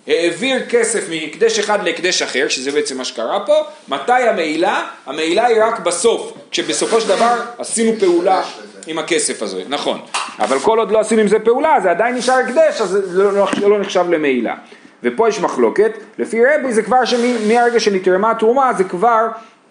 העביר 0.08 0.66
כסף 0.68 1.08
מהקדש 1.08 1.58
אחד 1.58 1.84
להקדש 1.84 2.22
אחר, 2.22 2.48
שזה 2.48 2.72
בעצם 2.72 2.98
מה 2.98 3.04
שקרה 3.04 3.46
פה, 3.46 3.54
מתי 3.88 4.12
המעילה? 4.12 4.86
המעילה 5.06 5.46
היא 5.46 5.62
רק 5.62 5.80
בסוף, 5.80 6.32
כשבסופו 6.50 7.00
של 7.00 7.08
דבר 7.08 7.34
עשינו 7.58 7.92
פעולה 8.00 8.42
עם 8.86 8.98
הכסף 8.98 9.42
הזה, 9.42 9.62
נכון, 9.68 10.00
אבל 10.38 10.58
כל 10.58 10.78
עוד 10.78 10.90
לא 10.90 11.00
עשינו 11.00 11.20
עם 11.20 11.28
זה 11.28 11.38
פעולה, 11.38 11.80
זה 11.82 11.90
עדיין 11.90 12.14
נשאר 12.14 12.34
הקדש, 12.34 12.80
אז 12.80 12.88
זה 12.88 13.22
לא, 13.22 13.32
לא, 13.32 13.70
לא 13.70 13.78
נחשב 13.78 14.04
למעילה. 14.10 14.54
ופה 15.02 15.28
יש 15.28 15.40
מחלוקת, 15.40 15.92
לפי 16.18 16.40
רבי 16.44 16.72
זה 16.72 16.82
כבר 16.82 17.04
שמהרגע 17.04 17.80
שנתרמה 17.80 18.30
התרומה 18.30 18.72
זה 18.78 18.84
כבר 18.84 19.26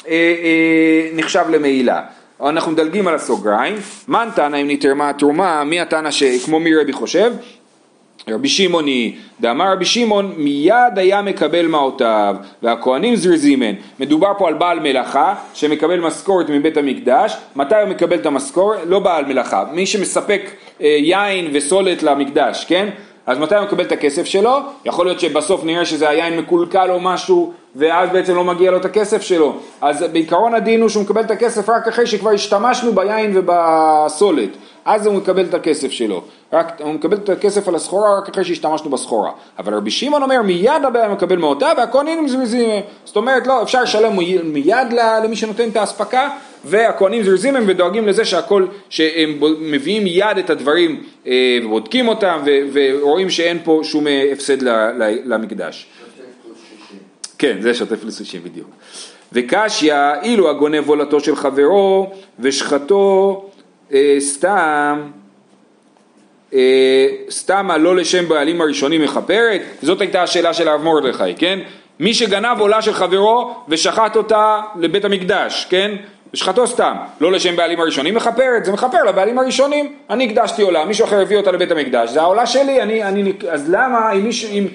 אה, 0.08 0.12
אה, 0.12 1.10
נחשב 1.14 1.44
למעילה. 1.50 2.02
אנחנו 2.42 2.72
מדלגים 2.72 3.08
על 3.08 3.16
הסוגריים, 3.16 3.76
מן 4.08 4.30
תנא 4.36 4.58
אם 4.58 4.68
נתרמה 4.70 5.10
התרומה, 5.10 5.64
מי 5.64 5.82
התנא 5.82 6.12
שכמו 6.12 6.60
מי 6.60 6.76
רבי 6.76 6.94
חושב? 6.94 7.32
רבי 8.30 8.48
שמעון 8.48 8.86
היא, 8.86 9.14
דאמר 9.42 9.72
רבי 9.72 9.86
שמעון 9.86 10.34
מיד 10.38 10.76
היה 10.96 11.22
מקבל 11.22 11.68
מעותיו 11.68 12.36
והכהנים 12.64 13.16
זרזימן 13.16 13.74
מדובר 14.00 14.32
פה 14.38 14.48
על 14.48 14.54
בעל 14.54 14.80
מלאכה 14.80 15.36
שמקבל 15.54 16.00
משכורת 16.00 16.50
מבית 16.50 16.78
המקדש 16.78 17.38
מתי 17.56 17.76
הוא 17.76 17.90
מקבל 17.90 18.16
את 18.16 18.26
המשכורת? 18.26 18.80
לא 18.88 19.00
בעל 19.00 19.26
מלאכה 19.26 19.64
מי 19.72 19.86
שמספק 19.86 20.42
אה, 20.82 20.88
יין 20.88 21.50
וסולת 21.54 22.04
למקדש 22.04 22.66
כן? 22.66 22.90
אז 23.26 23.38
מתי 23.38 23.56
הוא 23.56 23.64
מקבל 23.64 23.84
את 23.84 23.92
הכסף 23.92 24.26
שלו? 24.26 24.60
יכול 24.86 25.06
להיות 25.06 25.20
שבסוף 25.20 25.64
נראה 25.64 25.86
שזה 25.86 26.10
היין 26.10 26.40
מקולקל 26.40 26.92
או 26.92 27.00
משהו 27.00 27.54
ואז 27.76 28.10
בעצם 28.10 28.36
לא 28.36 28.44
מגיע 28.44 28.72
לו 28.72 28.78
את 28.78 28.86
הכסף 28.86 29.22
שלו. 29.22 29.56
אז 29.82 30.04
בעיקרון 30.04 30.54
הדין 30.54 30.82
הוא 30.82 30.90
שהוא 30.90 31.04
מקבל 31.04 31.22
את 31.22 31.32
הכסף 31.32 31.70
רק 31.70 31.88
אחרי 31.88 32.08
שכבר 32.08 32.30
השתמשנו 32.30 32.94
ביין 32.94 33.32
ובסולת. 33.36 34.50
אז 34.88 35.06
הוא 35.06 35.16
מקבל 35.16 35.46
את 35.46 35.54
הכסף 35.54 35.92
שלו. 35.92 36.24
רק, 36.54 36.82
הוא 36.82 36.94
מקבל 36.94 37.18
את 37.18 37.30
הכסף 37.30 37.68
על 37.68 37.76
הסחורה 37.76 38.18
רק 38.18 38.30
אחרי 38.30 38.46
שהשתמשנו 38.46 38.90
בסחורה. 38.90 39.32
אבל 39.60 39.74
רבי 39.74 39.92
שמעון 39.92 40.24
אומר 40.24 40.42
מיד 40.42 40.86
הבעיה 40.88 41.10
מקבל 41.10 41.38
מאותה 41.38 41.72
והכהנים 41.78 42.28
זריזים. 42.28 42.70
זאת 43.06 43.16
אומרת 43.16 43.48
לא, 43.48 43.64
אפשר 43.64 43.84
לשלם 43.84 44.18
מיד 44.44 44.94
למי 45.24 45.36
שנותן 45.36 45.70
את 45.70 45.76
האספקה 45.76 46.30
והכהנים 46.66 47.24
זריזים 47.24 47.56
הם 47.56 47.64
ודואגים 47.68 48.08
לזה 48.08 48.26
שהכל, 48.26 48.66
שהם 48.90 49.40
מביאים 49.60 50.04
מיד 50.04 50.38
את 50.40 50.50
הדברים 50.50 51.04
אה, 51.28 51.60
ובודקים 51.64 52.08
אותם 52.08 52.44
ורואים 52.74 53.30
שאין 53.30 53.60
פה 53.64 53.82
שום 53.84 54.08
אה, 54.08 54.30
הפסד 54.32 54.58
למקדש. 55.26 55.88
כן, 57.38 57.58
זה 57.62 57.74
שוטף 57.74 58.04
60 58.18 58.44
בדיוק. 58.44 58.68
וקשיא, 59.34 59.96
אילו 60.24 60.50
הגונב 60.50 60.90
עולתו 60.90 61.20
של 61.20 61.36
חברו 61.36 62.12
ושחטו 62.40 63.44
אה, 63.44 63.57
סתם, 64.20 65.02
אה, 66.54 67.08
סתם 67.30 67.70
לא 67.80 67.96
לשם 67.96 68.30
בעלים 68.30 68.62
הראשונים 68.62 69.02
מכפרת? 69.02 69.62
זאת 69.82 70.02
הייתה 70.02 70.24
השאלה 70.24 70.54
של 70.54 70.68
הרב 70.68 70.82
מרדכי, 70.84 71.36
כן? 71.38 71.60
מי 72.00 72.14
שגנב 72.14 72.60
עולה 72.60 72.82
של 72.82 72.94
חברו 72.94 73.56
ושחט 73.68 74.16
אותה 74.16 74.62
לבית 74.76 75.06
המקדש, 75.06 75.68
כן? 75.70 75.92
ושחטו 76.34 76.68
סתם, 76.68 76.96
לא 77.22 77.32
לשם 77.32 77.56
בעלים 77.56 77.80
הראשונים 77.80 78.16
מכפרת, 78.16 78.66
זה 78.66 78.72
מכפר 78.72 79.04
לבעלים 79.04 79.40
הראשונים, 79.40 79.96
אני 80.10 80.26
הקדשתי 80.26 80.62
עולה, 80.62 80.86
מישהו 80.86 81.06
אחר 81.06 81.22
הביא 81.22 81.38
אותה 81.38 81.52
לבית 81.52 81.72
המקדש, 81.72 82.10
זה 82.10 82.22
העולה 82.22 82.46
שלי, 82.46 82.82
אני, 82.82 83.04
אני, 83.04 83.34
אז 83.50 83.70
למה 83.70 84.12
אם 84.12 84.24
מישהו, 84.24 84.50
אם, 84.50 84.68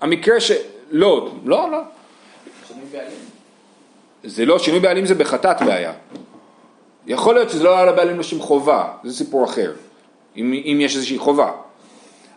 המקרה 0.00 0.40
ש... 0.40 0.52
לא, 0.90 1.30
לא, 1.44 1.68
לא. 1.70 1.78
זה 4.24 4.46
לא, 4.46 4.58
שינוי 4.58 4.80
בעלים 4.80 5.06
זה 5.06 5.14
בחטאת 5.14 5.62
בעיה. 5.62 5.92
יכול 7.08 7.34
להיות 7.34 7.50
שזה 7.50 7.64
לא 7.64 7.76
היה 7.76 7.86
לבעלים 7.86 8.20
לשם 8.20 8.40
חובה, 8.40 8.84
זה 9.04 9.12
סיפור 9.12 9.44
אחר, 9.44 9.72
אם, 10.36 10.52
אם 10.52 10.78
יש 10.80 10.96
איזושהי 10.96 11.18
חובה. 11.18 11.50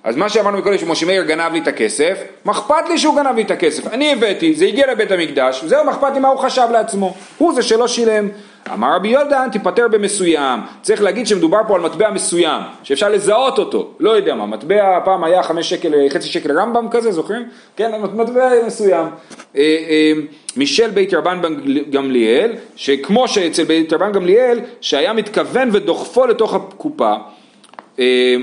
אז 0.04 0.16
מה 0.16 0.30
שאמרנו 0.30 0.58
מקודם 0.58 0.78
שמשה 0.78 1.06
מאיר 1.06 1.24
גנב 1.24 1.54
לי 1.54 1.60
את 1.60 1.68
הכסף, 1.68 2.24
מה 2.46 2.52
אכפת 2.52 2.90
לי 2.90 2.98
שהוא 2.98 3.16
גנב 3.16 3.36
לי 3.36 3.42
את 3.42 3.52
הכסף? 3.52 3.88
אני 3.88 4.14
הבאתי, 4.14 4.54
זה 4.54 4.66
הגיע 4.66 4.92
לבית 4.92 5.12
המקדש, 5.12 5.64
זהו, 5.64 5.86
מה 5.86 5.92
אכפת 5.92 6.14
לי 6.14 6.20
מה 6.20 6.28
הוא 6.28 6.40
חשב 6.40 6.68
לעצמו? 6.72 7.14
הוא 7.38 7.54
זה 7.54 7.62
שלא 7.62 7.88
שילם. 7.88 8.30
אמר 8.74 8.96
רבי 8.96 9.08
יהודה, 9.08 9.46
תיפטר 9.52 9.88
במסוים. 9.88 10.60
צריך 10.82 11.02
להגיד 11.02 11.28
שמדובר 11.28 11.60
פה 11.68 11.76
על 11.76 11.82
מטבע 11.82 12.12
מסוים, 12.12 12.62
שאפשר 12.84 13.10
לזהות 13.10 13.60
אותו. 13.60 13.94
לא 14.00 14.12
יודע 14.12 14.36
מה, 14.36 14.46
מטבע 14.46 15.00
פעם 15.06 15.24
היה 15.24 15.44
חמש 15.44 15.70
שקל, 15.70 16.10
חצי 16.10 16.28
שקל 16.28 16.60
רמב"ם 16.60 16.88
כזה, 16.92 17.12
זוכרים? 17.12 17.44
כן, 17.76 17.92
מטבע 18.14 18.50
מסוים. 18.66 19.08
אה, 19.56 19.62
אה, 19.90 20.14
משל 20.58 20.90
בית 20.90 21.14
רבן 21.14 21.42
גמליאל, 21.90 22.52
שכמו 22.76 23.28
שאצל 23.28 23.64
בית 23.64 23.94
רבן 23.94 24.12
גמליאל, 24.12 24.60
שהיה 24.82 25.14
מתכוון 25.14 25.70
ודוחפו 25.72 26.26
לתוך 26.26 26.54
הקופה. 26.54 27.14
אה, 28.00 28.36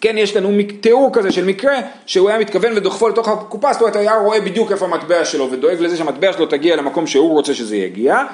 כן, 0.00 0.18
יש 0.18 0.36
לנו 0.36 0.58
תיאור 0.80 1.10
כזה 1.12 1.32
של 1.32 1.44
מקרה 1.44 1.78
שהוא 2.06 2.28
היה 2.28 2.38
מתכוון 2.38 2.72
ודוחפו 2.76 3.08
לתוך 3.08 3.28
הקופה, 3.28 3.72
זאת 3.72 3.82
אומרת, 3.82 3.96
היה 3.96 4.14
רואה 4.14 4.40
בדיוק 4.40 4.72
איפה 4.72 4.84
המטבע 4.84 5.24
שלו 5.24 5.50
ודואג 5.50 5.80
לזה 5.80 5.96
שהמטבע 5.96 6.32
שלו 6.32 6.46
תגיע 6.46 6.76
למקום 6.76 7.06
שהוא 7.06 7.32
רוצה 7.32 7.54
שזה 7.54 7.76
יגיע. 7.76 8.24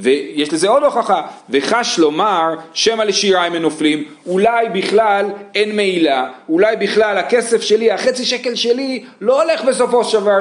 ויש 0.00 0.52
לזה 0.52 0.68
עוד 0.68 0.82
הוכחה, 0.82 1.22
וחש 1.50 1.98
לומר 1.98 2.54
שמא 2.74 3.02
לשיריים 3.02 3.52
הם 3.52 3.62
נופלים, 3.62 4.04
אולי 4.26 4.68
בכלל 4.68 5.26
אין 5.54 5.76
מעילה, 5.76 6.28
אולי 6.48 6.76
בכלל 6.76 7.18
הכסף 7.18 7.62
שלי, 7.62 7.90
החצי 7.90 8.24
שקל 8.24 8.54
שלי, 8.54 9.04
לא 9.20 9.42
הולך 9.42 9.64
בסופו 9.64 10.04
של 10.04 10.20
דבר 10.20 10.38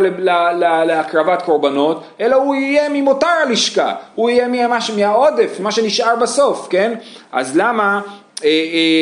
להקרבת 0.85 1.41
קורבנות, 1.41 2.03
אלא 2.19 2.35
הוא 2.35 2.55
יהיה 2.55 2.89
ממותר 2.89 3.27
הלשכה, 3.27 3.93
הוא 4.15 4.29
יהיה 4.29 4.47
ממש, 4.47 4.91
מהעודף, 4.91 5.59
מה 5.59 5.71
שנשאר 5.71 6.15
בסוף, 6.15 6.67
כן? 6.69 6.93
אז 7.31 7.57
למה 7.57 8.01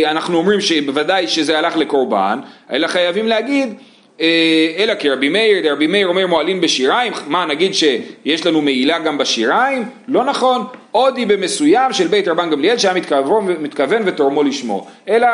אנחנו 0.06 0.38
אומרים 0.38 0.62
שבוודאי 0.62 1.28
שזה 1.28 1.58
הלך 1.58 1.78
לקורבן, 1.78 2.40
אלא 2.72 2.88
חייבים 2.88 3.28
להגיד 3.28 3.74
אה, 4.22 4.74
אלא 4.78 4.94
כרבי 5.00 5.30
מאיר, 5.30 5.72
רבי 5.72 5.88
מאיר 5.88 6.08
אומר 6.08 6.28
מועלים 6.28 6.62
בשיריים, 6.62 7.14
מה 7.28 7.46
נגיד 7.46 7.74
שיש 7.74 8.46
לנו 8.46 8.62
מעילה 8.62 9.00
גם 9.00 9.18
בשיריים? 9.18 9.84
לא 10.08 10.26
נכון, 10.26 10.66
עוד 10.92 11.18
היא 11.18 11.28
במסוים 11.28 11.94
של 11.94 12.08
בית 12.08 12.28
רבן 12.28 12.50
גמליאל 12.50 12.78
שהיה 12.78 12.94
מתכוון, 12.94 13.56
מתכוון 13.60 14.02
ותורמו 14.06 14.44
לשמו, 14.44 14.88
אלא 15.10 15.28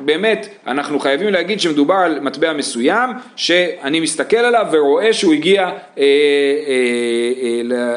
באמת 0.00 0.48
אנחנו 0.66 1.00
חייבים 1.00 1.28
להגיד 1.28 1.60
שמדובר 1.60 1.94
על 1.94 2.20
מטבע 2.20 2.52
מסוים 2.52 3.10
שאני 3.36 4.00
מסתכל 4.00 4.36
עליו 4.36 4.66
ורואה 4.72 5.12
שהוא 5.12 5.34
הגיע 5.34 5.62
אה, 5.62 5.68
אה, 5.68 6.04
אה, 7.42 7.76
אה, 7.76 7.96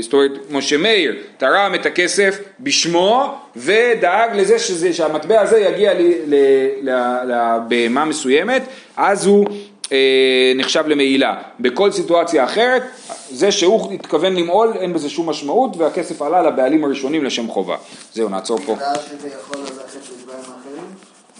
זאת 0.00 0.12
אומרת, 0.12 0.30
משה 0.50 0.76
מאיר 0.76 1.16
תרם 1.36 1.74
את 1.74 1.86
הכסף 1.86 2.38
בשמו 2.60 3.34
ודאג 3.56 4.36
לזה 4.36 4.58
שזה, 4.58 4.92
שהמטבע 4.92 5.40
הזה 5.40 5.58
יגיע 5.58 5.92
לבהמה 7.24 8.04
מסוימת, 8.04 8.62
אז 8.96 9.26
הוא 9.26 9.46
אה, 9.92 10.52
נחשב 10.54 10.84
למעילה. 10.86 11.34
בכל 11.60 11.92
סיטואציה 11.92 12.44
אחרת, 12.44 12.82
זה 13.30 13.52
שהוא 13.52 13.92
התכוון 13.92 14.36
למעול, 14.36 14.72
אין 14.80 14.92
בזה 14.92 15.10
שום 15.10 15.28
משמעות, 15.30 15.76
והכסף 15.76 16.22
עלה 16.22 16.42
לבעלים 16.42 16.84
הראשונים 16.84 17.24
לשם 17.24 17.48
חובה. 17.48 17.76
זהו, 18.14 18.28
נעצור 18.28 18.58
פה. 18.66 18.76